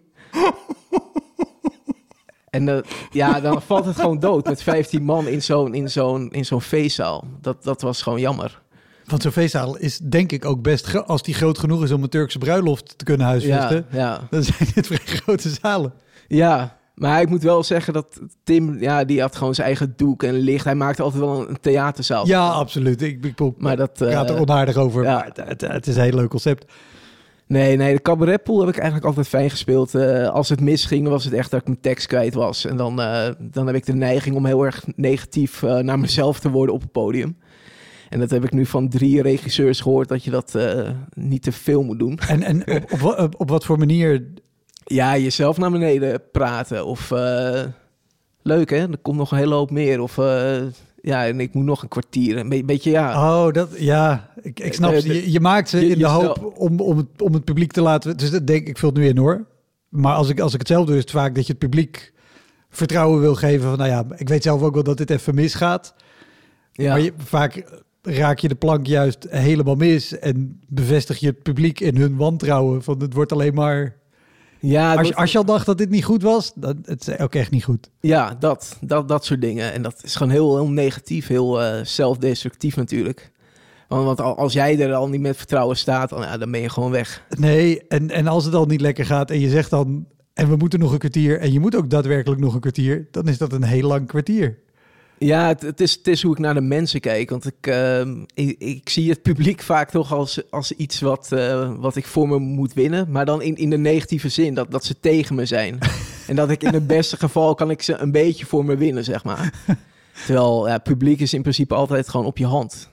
[2.51, 2.79] En eh,
[3.11, 6.61] ja, dan valt het gewoon dood met 15 man in zo'n, in zo'n, in zo'n
[6.63, 7.25] feestzaal.
[7.41, 8.63] Dat, dat was gewoon jammer.
[9.05, 12.09] Want zo'n feestzaal is denk ik ook best, als die groot genoeg is om een
[12.09, 14.21] Turkse bruiloft te kunnen huisvesten, Ja, ja.
[14.31, 15.93] dan zijn dit vrij grote zalen.
[16.27, 20.23] Ja, maar ik moet wel zeggen dat Tim, ja, die had gewoon zijn eigen doek
[20.23, 20.65] en licht.
[20.65, 22.27] Hij maakte altijd wel een, theaterzaal.
[22.27, 23.03] Ja, absoluut.
[23.03, 24.01] Ik, ik, ik Maar dat...
[24.01, 25.15] eh, praat er onaardig over, ja.
[25.15, 26.73] maar het, het, het is een heel leuk concept.
[27.49, 29.95] Nee, nee, de cabaretpool heb ik eigenlijk altijd fijn gespeeld.
[29.95, 32.65] Eh, als het misging, was het echt dat ik mijn tekst kwijt was.
[32.65, 36.41] En dan, eh, dan heb ik de neiging om heel erg negatief eh, naar mezelf
[36.41, 37.37] te worden op het podium.
[38.09, 40.59] En dat heb ik nu van drie regisseurs gehoord, dat je dat
[41.15, 42.19] niet te veel moet doen.
[42.19, 44.27] En, en op, op, op, op wat voor manier...
[44.85, 46.87] Ja, jezelf naar beneden praten.
[46.87, 47.11] Of
[48.43, 50.01] leuk hè, er komt nog een hele hoop meer.
[50.01, 50.19] Of
[51.03, 52.37] ja, en ik moet nog een kwartier.
[52.37, 53.13] Een be- beetje ja.
[53.47, 55.09] Oh, dat, ja, ik, ik snap Eh, ze.
[55.15, 57.81] Je, je maakt ze je- in de hoop om, om, het, om het publiek te
[57.83, 58.17] laten...
[58.17, 59.47] Dus dat denk ik, ik vul het nu in hoor.
[59.89, 62.13] Maar als ik, als ik het zelf doe, is het vaak dat je het publiek
[62.71, 63.69] vertrouwen wil geven.
[63.69, 65.95] Van, nou ja, ik weet zelf ook wel dat dit even misgaat.
[66.73, 66.91] ja.
[66.91, 71.81] Maar je, vaak raak je de plank juist helemaal mis en bevestig je het publiek
[71.81, 72.83] in hun wantrouwen.
[72.83, 73.97] Van het wordt alleen maar.
[74.61, 77.35] Ja, Als, als je al dacht dat dit niet goed was, dan het is ook
[77.35, 77.91] echt niet goed.
[78.01, 79.73] ja dat, dat, dat soort dingen.
[79.73, 83.31] En dat is gewoon heel, heel negatief, heel eh, zelfdestructief natuurlijk.
[83.89, 86.61] Want, want al- als jij er al niet met vertrouwen staat, dan, ja, dan ben
[86.61, 87.23] je gewoon weg.
[87.39, 90.07] Nee, en, en als het al niet lekker gaat en je zegt dan.
[90.35, 91.39] En we moeten nog een kwartier.
[91.41, 93.09] En je moet ook daadwerkelijk nog een kwartier.
[93.11, 94.59] Dan is dat een heel lang kwartier.
[95.19, 97.31] Ja, het, het, is, het is hoe ik naar de mensen kijk.
[97.31, 101.73] Want ik, ehm, ik, ik zie het publiek vaak toch als, als iets wat, eh,
[101.79, 103.11] wat ik voor me moet winnen.
[103.11, 105.79] Maar dan in, in de negatieve zin, dat, dat ze tegen me zijn.
[106.29, 109.05] en dat ik in het beste geval kan ik ze een beetje voor me winnen,
[109.05, 109.53] zeg maar.
[110.27, 112.89] Terwijl ja, publiek is in principe altijd gewoon op je hand.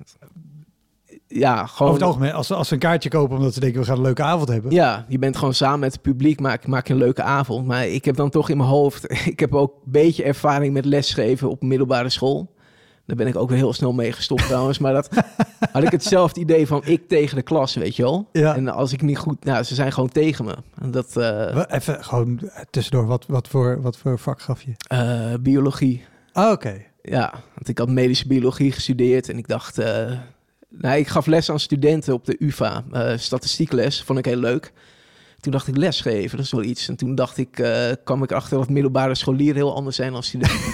[1.39, 1.91] Ja, gewoon...
[1.91, 3.95] Over het algemeen, als, ze- als ze een kaartje kopen omdat ze denken we gaan
[3.97, 4.71] een leuke avond hebben.
[4.71, 7.65] Ja, je bent gewoon samen met het publiek, maak, maak je een leuke avond.
[7.67, 10.85] Maar ik heb dan toch in mijn hoofd, ik heb ook een beetje ervaring met
[10.85, 12.53] lesgeven op middelbare school.
[13.05, 14.77] Daar ben ik ook heel snel mee gestopt trouwens.
[14.79, 15.09] Maar dat
[15.71, 18.29] had ik hetzelfde idee van ik tegen de klas, weet je wel.
[18.31, 18.55] Ja.
[18.55, 20.55] En als ik niet goed, nou, ze zijn gewoon tegen me.
[20.81, 24.71] En dat, eh, Even gewoon tussendoor, wat, wat, voor, wat voor vak gaf je?
[24.87, 26.05] eh, biologie.
[26.33, 26.81] Ah, oké.
[27.01, 29.77] Ja, want ik had medische biologie gestudeerd en ik dacht...
[29.77, 30.11] eh,
[30.69, 34.73] nou, ik gaf les aan studenten op de UvA, eh statistiekles, vond ik heel leuk.
[35.39, 36.87] Toen dacht ik lesgeven, dat is wel iets.
[36.87, 40.23] En toen dacht ik, eh, kwam ik achter dat middelbare scholieren heel anders zijn dan
[40.23, 40.59] studenten.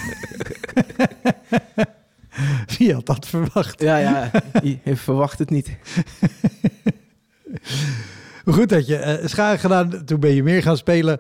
[2.78, 3.82] Wie had dat verwacht?
[3.82, 4.32] ja, ja,
[4.64, 5.78] je, verwacht het niet.
[8.46, 10.06] Goed dat je schaken gedaan.
[10.06, 11.20] Toen ben je meer gaan spelen.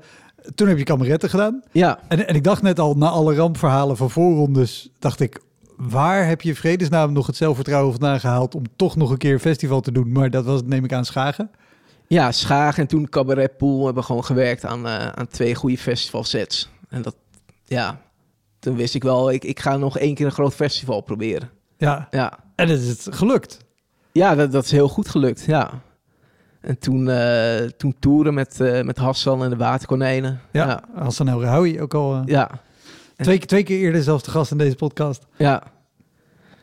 [0.55, 1.61] Toen heb je kameretten gedaan.
[1.71, 5.39] Ja, En, en ik dacht net al, na alle rampverhalen van voorrondes, dacht ik,
[5.89, 9.39] waar heb je vredesnaam nog het zelfvertrouwen vandaan gehaald om toch nog een keer een
[9.39, 10.11] festival te doen?
[10.11, 11.51] Maar dat was, neem ik aan, Schagen.
[12.07, 13.85] ja Schagen en toen Cabaret Pool.
[13.85, 16.69] Hebben gewoon gewerkt aan, eh, aan twee goede festivalsets.
[16.89, 17.15] En dat,
[17.65, 18.01] ja,
[18.59, 21.49] toen wist ik wel, ik, ik ga nog één keer een groot festival proberen.
[21.77, 23.57] Ja, Ja, en het is gelukt.
[24.11, 25.81] ja dat, dat is heel goed gelukt, ja.
[26.61, 30.41] En toen, eh toen toeren met, eh, met Hassan en de Waterkonijnen.
[30.51, 30.83] Ja, ja.
[31.03, 32.49] Hassan El Rahoui ook al ja.
[33.21, 35.25] Twee, twee keer eerder zelfs de gast in deze podcast.
[35.37, 35.63] Ja,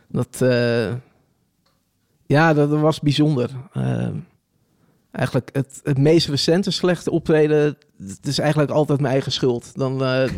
[0.08, 0.92] dat, eh,
[2.26, 3.50] ja, dat, was bijzonder.
[3.72, 4.08] Eh,
[5.10, 9.76] eigenlijk het, het meest recente slechte optreden, het is eigenlijk altijd mijn eigen schuld.
[9.76, 10.30] Dan, eh,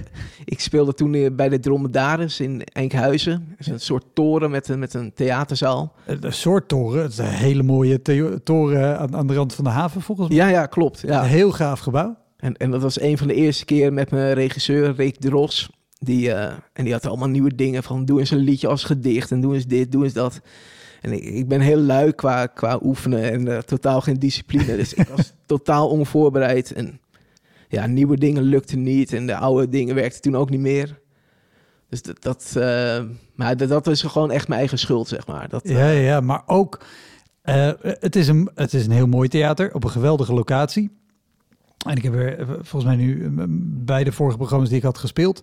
[0.45, 3.47] ik speelde toen bij de Dromedaris in Enkhuizen.
[3.49, 5.93] Dat is een soort toren met een, met een theaterzaal.
[6.07, 7.03] Een soort toren.
[7.03, 8.03] Het is een hele mooie
[8.43, 10.37] toren aan, aan de rand van de haven volgens mij.
[10.37, 11.01] Ja, ja, klopt.
[11.01, 11.23] Ja.
[11.23, 12.17] Een heel gaaf gebouw.
[12.37, 15.71] En, en dat was een van de eerste keren met mijn regisseur, Rick de Ros.
[16.03, 19.31] Die, eh, en die had allemaal nieuwe dingen van doe eens een liedje als gedicht
[19.31, 20.41] en doe eens dit, doe eens dat.
[21.01, 24.77] En ik, ik ben heel lui qua, qua oefenen en eh, totaal geen discipline.
[24.77, 26.73] Dus ik was totaal onvoorbereid.
[26.73, 27.01] En
[27.69, 30.99] ja, nieuwe dingen lukten niet en de oude dingen werkten toen ook niet meer.
[31.89, 35.49] Dus dat, dat, eh, maar dat, dat is gewoon echt mijn eigen schuld, zeg maar.
[35.49, 36.85] Dat, Ja, ja, maar ook,
[37.43, 40.91] het, is een, het is een heel mooi theater op een geweldige locatie.
[41.87, 43.45] En ik heb er volgens mij nu eh,
[43.85, 45.43] bij de vorige programma's die ik had gespeeld.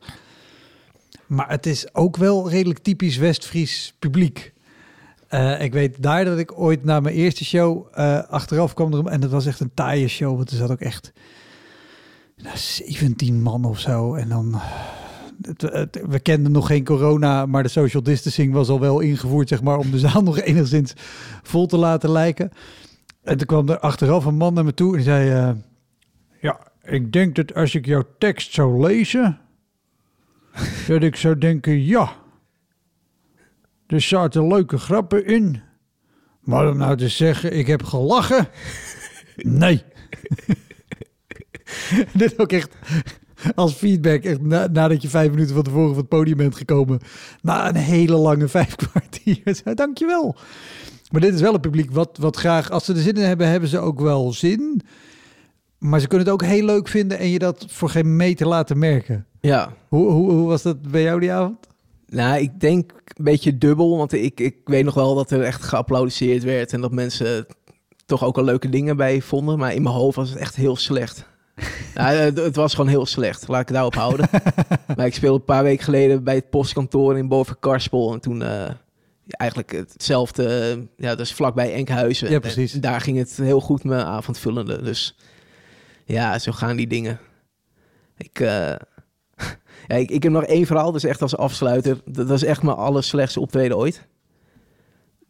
[1.28, 4.54] Maar het is ook wel redelijk typisch West-Fries publiek.
[5.28, 8.94] Eh, ik weet daar dat ik ooit na mijn eerste show eh, achteraf kwam.
[8.94, 10.36] Er, en dat was echt een taaie show.
[10.36, 11.12] Want er zat ook echt
[12.38, 14.14] nou, 17 man of zo.
[14.16, 14.56] En dan
[15.72, 19.62] het- we kenden nog geen corona, maar de social distancing was al wel ingevoerd, zeg
[19.62, 20.94] maar, om de zaal nog enigszins
[21.44, 22.52] vol te laten lijken.
[23.24, 25.50] En toen kwam er achteraf een man naar me toe en die zei: eh,
[26.42, 29.40] Ja, ik denk dat als ik jouw tekst zou lezen,
[30.88, 32.16] dat ik zou denken: Ja,
[33.88, 35.62] er zaten leuke grappen in.
[36.42, 38.48] Maar om nou te zeggen, ik heb gelachen.
[39.36, 39.84] Nee.
[42.14, 42.76] Dit ook echt
[43.56, 47.00] als feedback, echt na- nadat je vijf minuten van tevoren van het podium bent gekomen.
[47.42, 49.62] Na een hele lange vijf kwartier.
[49.76, 50.36] Dankjewel.
[51.12, 53.48] Maar dit is wel een publiek wat, wat graag, als ze er zin in hebben,
[53.48, 54.82] hebben ze ook wel zin.
[55.78, 58.78] Maar ze kunnen het ook heel leuk vinden en je dat voor geen meter laten
[58.78, 59.26] merken.
[59.42, 59.74] ja.
[59.88, 61.68] Hoe, hoe, hoe was dat bij jou die avond?
[62.08, 65.64] Nou, ik denk een beetje dubbel, want ik, ik weet nog wel dat er echt
[65.64, 67.46] geapplaudisseerd werd en dat mensen
[68.06, 69.58] toch ook al leuke dingen bij vonden.
[69.58, 71.26] Maar in mijn hoofd was het echt heel slecht.
[71.96, 74.30] nou, het, het was gewoon heel slecht, laat ik het daarop houden.
[74.96, 78.42] maar ik speelde een paar weken geleden bij het postkantoor in boven Karspel en toen
[78.42, 78.70] eh,
[79.28, 82.30] eigenlijk hetzelfde, ja, dat is vlakbij Enkhuizen.
[82.30, 82.74] Ja, precies.
[82.74, 85.18] En daar ging het heel goed mijn avondvullende, dus
[86.08, 87.20] ja, zo gaan die dingen.
[88.18, 88.40] Ik...
[88.40, 88.76] eh,
[89.88, 92.02] ja, ik, ik heb nog één verhaal, dus echt als afsluiter.
[92.06, 94.08] Dat, is echt mijn allerslechtste optreden ooit.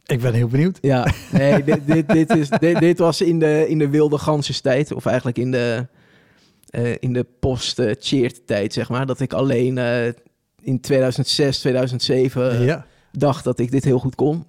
[0.05, 0.77] Ik ben heel benieuwd.
[0.81, 4.93] Ja, nee, dit, dit, dit, is, dit, dit was in de, in de wilde ganzenstijd.
[4.93, 5.87] Of eigenlijk in de,
[6.69, 9.05] eh, in de post-cheert tijd, zeg maar.
[9.05, 10.05] Dat ik alleen eh,
[10.61, 12.85] in 2006, 2007 ja.
[13.11, 14.45] dacht dat ik dit heel goed kon.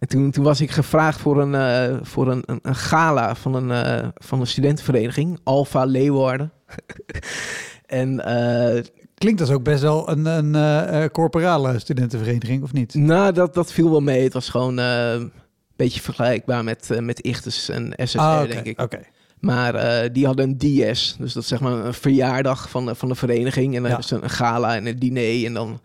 [0.00, 3.54] en toen, toen was ik gevraagd voor een, eh, voor een, een, een gala van
[3.54, 5.38] een, eh, van een studentenvereniging.
[5.44, 6.52] Alpha Leeuwarden.
[7.86, 8.20] en...
[8.24, 8.82] eh,
[9.14, 12.94] Klinkt als ook best wel een, een corporale studentenvereniging, of niet?
[12.94, 14.22] Nou, dat, dat viel wel mee.
[14.22, 15.32] Het was gewoon een
[15.76, 18.98] beetje vergelijkbaar met, eh, met Ichtes en SSR, Ah, denk ik.
[19.40, 19.72] Maar
[20.12, 20.58] die hadden een
[20.92, 21.16] DS.
[21.18, 23.66] Dus dat is zeg maar een verjaardag van, de- van de vereniging.
[23.66, 23.88] En dan Ja.
[23.88, 25.46] hebben ze een gala en een diner.
[25.46, 25.80] En dan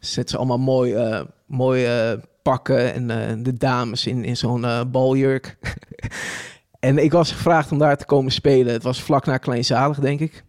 [0.00, 0.96] zetten ze allemaal mooi,
[1.46, 1.86] mooi
[2.44, 2.94] pakken.
[2.94, 5.56] En eh, de dames in, in zo'n eh, baljurk.
[6.80, 8.72] en ik was gevraagd om daar te komen spelen.
[8.72, 10.44] Het was vlak na Kleinzalig, denk ik.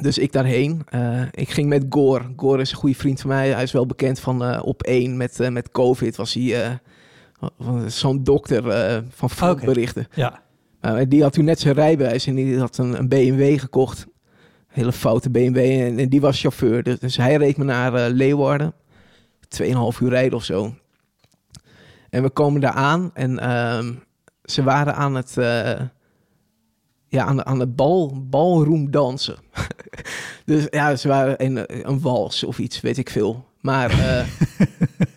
[0.00, 0.82] Dus ik daarheen.
[0.88, 2.24] Eh, ik ging met Gore.
[2.36, 3.48] Gore is een goede vriend van mij.
[3.48, 6.16] Hij is wel bekend van op één met, met COVID.
[6.16, 6.80] Was hij
[7.86, 8.62] zo'n dokter
[9.10, 10.06] van frontberichten.
[10.14, 10.42] Ja.
[10.82, 14.06] Uh, die had toen net zijn rijbewijs en die had een, een BMW gekocht.
[14.66, 16.82] Hele foute BMW en, en die was chauffeur.
[16.82, 18.74] Dus, dus hij reed me naar Leeuwarden.
[19.48, 20.74] Tweeënhalf uur rijden of zo.
[22.10, 23.92] En we komen daar aan en ehm,
[24.44, 25.36] ze waren aan het...
[25.36, 25.80] eh,
[27.08, 29.36] ja, aan, de- aan de bal, balroom dansen.
[30.44, 33.44] dus ja, ze waren een, een wals of iets, weet ik veel.
[33.60, 34.26] Maar eh,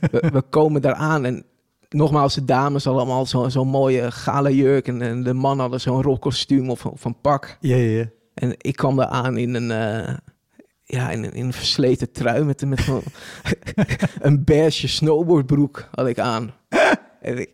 [0.12, 1.46] we, we komen daar aan en
[1.90, 5.82] nogmaals, de dames hadden allemaal zo'n zo'n mooie gala jurk en, en de mannen hadden
[5.82, 7.58] zo'n rockkostuum of, of een pak.
[7.60, 8.10] Ja, ja, ja.
[8.34, 10.16] En ik kwam daar aan in een, eh,
[10.84, 12.88] ja, in een, in een versleten trui met, met
[14.20, 16.54] een beige snowboardbroek had ik aan.
[17.22, 17.52] En ik,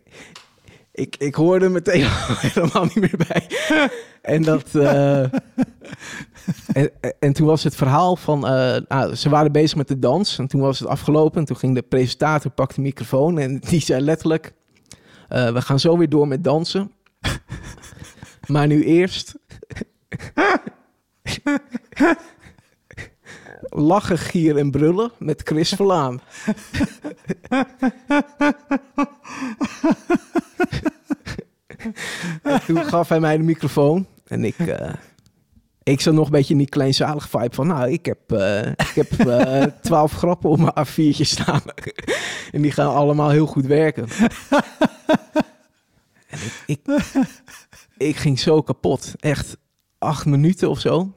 [0.92, 2.06] ik, ik hoorde meteen
[2.46, 3.46] helemaal niet meer bij.
[4.22, 4.74] En dat...
[4.74, 5.22] eh,
[6.72, 8.46] en, en toen was het verhaal van...
[8.46, 11.40] eh, nou, ze waren bezig met de dans en toen was het afgelopen.
[11.40, 14.52] En toen ging de presentator, pakte de microfoon en die zei letterlijk...
[15.28, 16.92] eh, we gaan zo weer door met dansen.
[18.46, 19.34] maar nu eerst...
[23.60, 26.20] Lachen, gieren en brullen met Chris Verlaan.
[32.42, 34.92] En toen gaf hij mij de microfoon en ik, eh,
[35.82, 38.92] ik zat nog een beetje in die kleinzalige vibe van, nou, ik heb, eh, ik
[38.94, 41.62] heb eh, twaalf grappen op mijn A4'tje staan.
[42.52, 44.08] en die gaan allemaal heel goed werken.
[46.28, 46.80] en ik, ik,
[47.96, 49.14] ik ging zo kapot.
[49.20, 49.56] Echt
[49.98, 51.12] acht minuten of zo.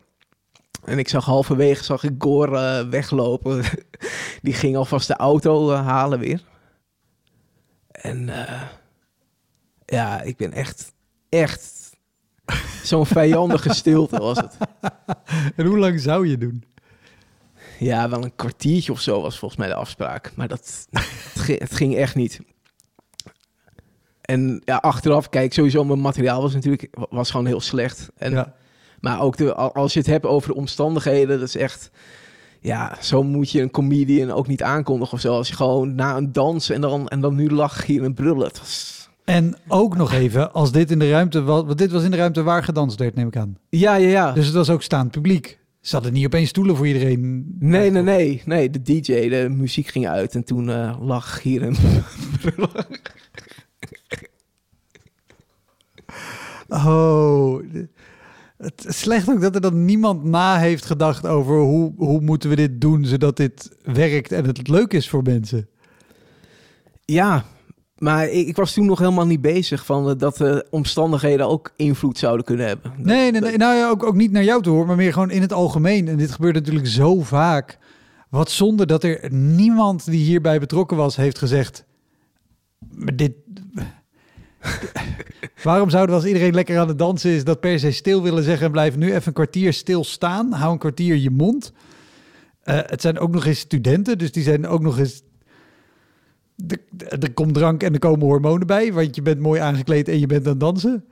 [0.84, 3.64] En ik zag halverwege zag ik Gore eh, weglopen.
[4.42, 6.44] Die ging alvast de auto eh, halen weer.
[7.92, 8.62] En eh,
[9.86, 10.94] ja, ik ben echt,
[11.30, 11.98] echt
[12.84, 14.58] zo'n vijandige stilte was het.
[15.56, 16.64] En hoe lang zou je doen?
[17.80, 20.32] Ja, wel een kwartiertje of zo was volgens mij de afspraak.
[20.36, 22.40] Maar dat, het, ging, het ging echt niet.
[24.22, 28.10] En ja, achteraf, kijk, sowieso mijn materiaal was natuurlijk was gewoon heel slecht.
[28.18, 28.56] En, ja.
[29.02, 31.92] Maar ook de, al- als je het hebt over de omstandigheden, dat is echt...
[32.62, 35.34] Ja, zo moet je een comedian ook niet aankondigen of zo.
[35.34, 38.52] Als je gewoon na een dans en dan, en dan nu lach hier en brullen.
[38.58, 39.10] Was...
[39.24, 42.18] En ook nog even, als dit in de ruimte was, want dit was in de
[42.18, 43.58] ruimte waar gedanst werd, neem ik aan.
[43.70, 44.32] Ja, ja, ja.
[44.32, 45.60] Dus het was ook staand publiek.
[45.82, 47.56] Zat er niet opeens stoelen voor iedereen?
[47.60, 48.42] Nee, nee, nee.
[48.46, 51.76] Nee, de DJ, de muziek ging uit en toen eh lag hier en
[52.42, 52.86] brullen.
[56.72, 57.64] Oh,
[58.60, 62.50] het is slecht ook dat er dan niemand na heeft gedacht over hoe, hoe moeten
[62.50, 65.68] we dit doen zodat dit werkt en het leuk is voor mensen.
[67.06, 67.46] Ja,
[67.98, 71.74] maar ik, ik was toen nog helemaal niet bezig van eh, dat de omstandigheden ook
[71.76, 72.94] invloed zouden kunnen hebben.
[72.98, 75.32] Nee, nee, nee nou ja, ook, ook niet naar jou te horen, maar meer gewoon
[75.32, 76.08] in het algemeen.
[76.08, 77.78] En dit gebeurt natuurlijk zo vaak.
[78.30, 81.86] Wat zonder dat er niemand die hierbij betrokken was, heeft gezegd.
[82.96, 83.32] Maar dit.
[85.64, 88.44] Waarom zouden we als iedereen lekker aan het dansen is, dat per se stil willen
[88.44, 90.52] zeggen en blijven nu even een kwartier stil staan?
[90.52, 91.74] Hou een kwartier je mond.
[92.64, 95.22] Eh, het zijn ook nog eens studenten, dus die zijn ook nog eens.
[96.68, 96.80] Er,
[97.20, 100.28] er komt drank en er komen hormonen bij, want je bent mooi aangekleed en je
[100.28, 101.06] bent aan het dansen.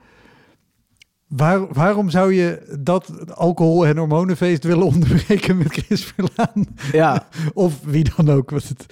[1.28, 6.66] Waar, waarom zou je dat alcohol- en hormonenfeest willen onderbreken met Chris Verlaan?
[6.92, 8.86] Ja, Of wie dan ook, want het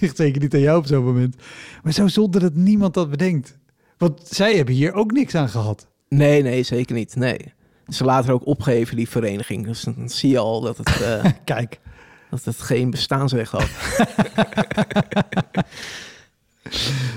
[0.00, 1.36] ligt zeker niet aan jou op zo'n moment.
[1.82, 3.58] Maar zo zonder dat niemand dat bedenkt.
[4.00, 5.86] Want zij hebben hier ook niks aan gehad.
[6.08, 7.16] nee, nee, zeker niet.
[7.16, 7.38] Nee.
[7.88, 9.66] Ze later ook opgeven, die vereniging.
[9.66, 11.80] Dus dan zie je al dat het, eh, Kijk,
[12.30, 13.66] dat het geen bestaansrecht had.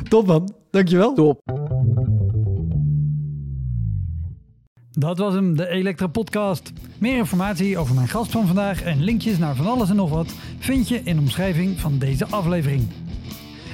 [0.10, 0.54] top man.
[0.72, 1.14] Dankjewel.
[1.14, 1.42] Top.
[4.92, 6.72] Dat was hem, de Elektra Podcast.
[6.98, 10.34] Meer informatie over mijn gast van vandaag en linkjes naar van alles en nog wat
[10.60, 12.88] vind je in de omschrijving van deze aflevering.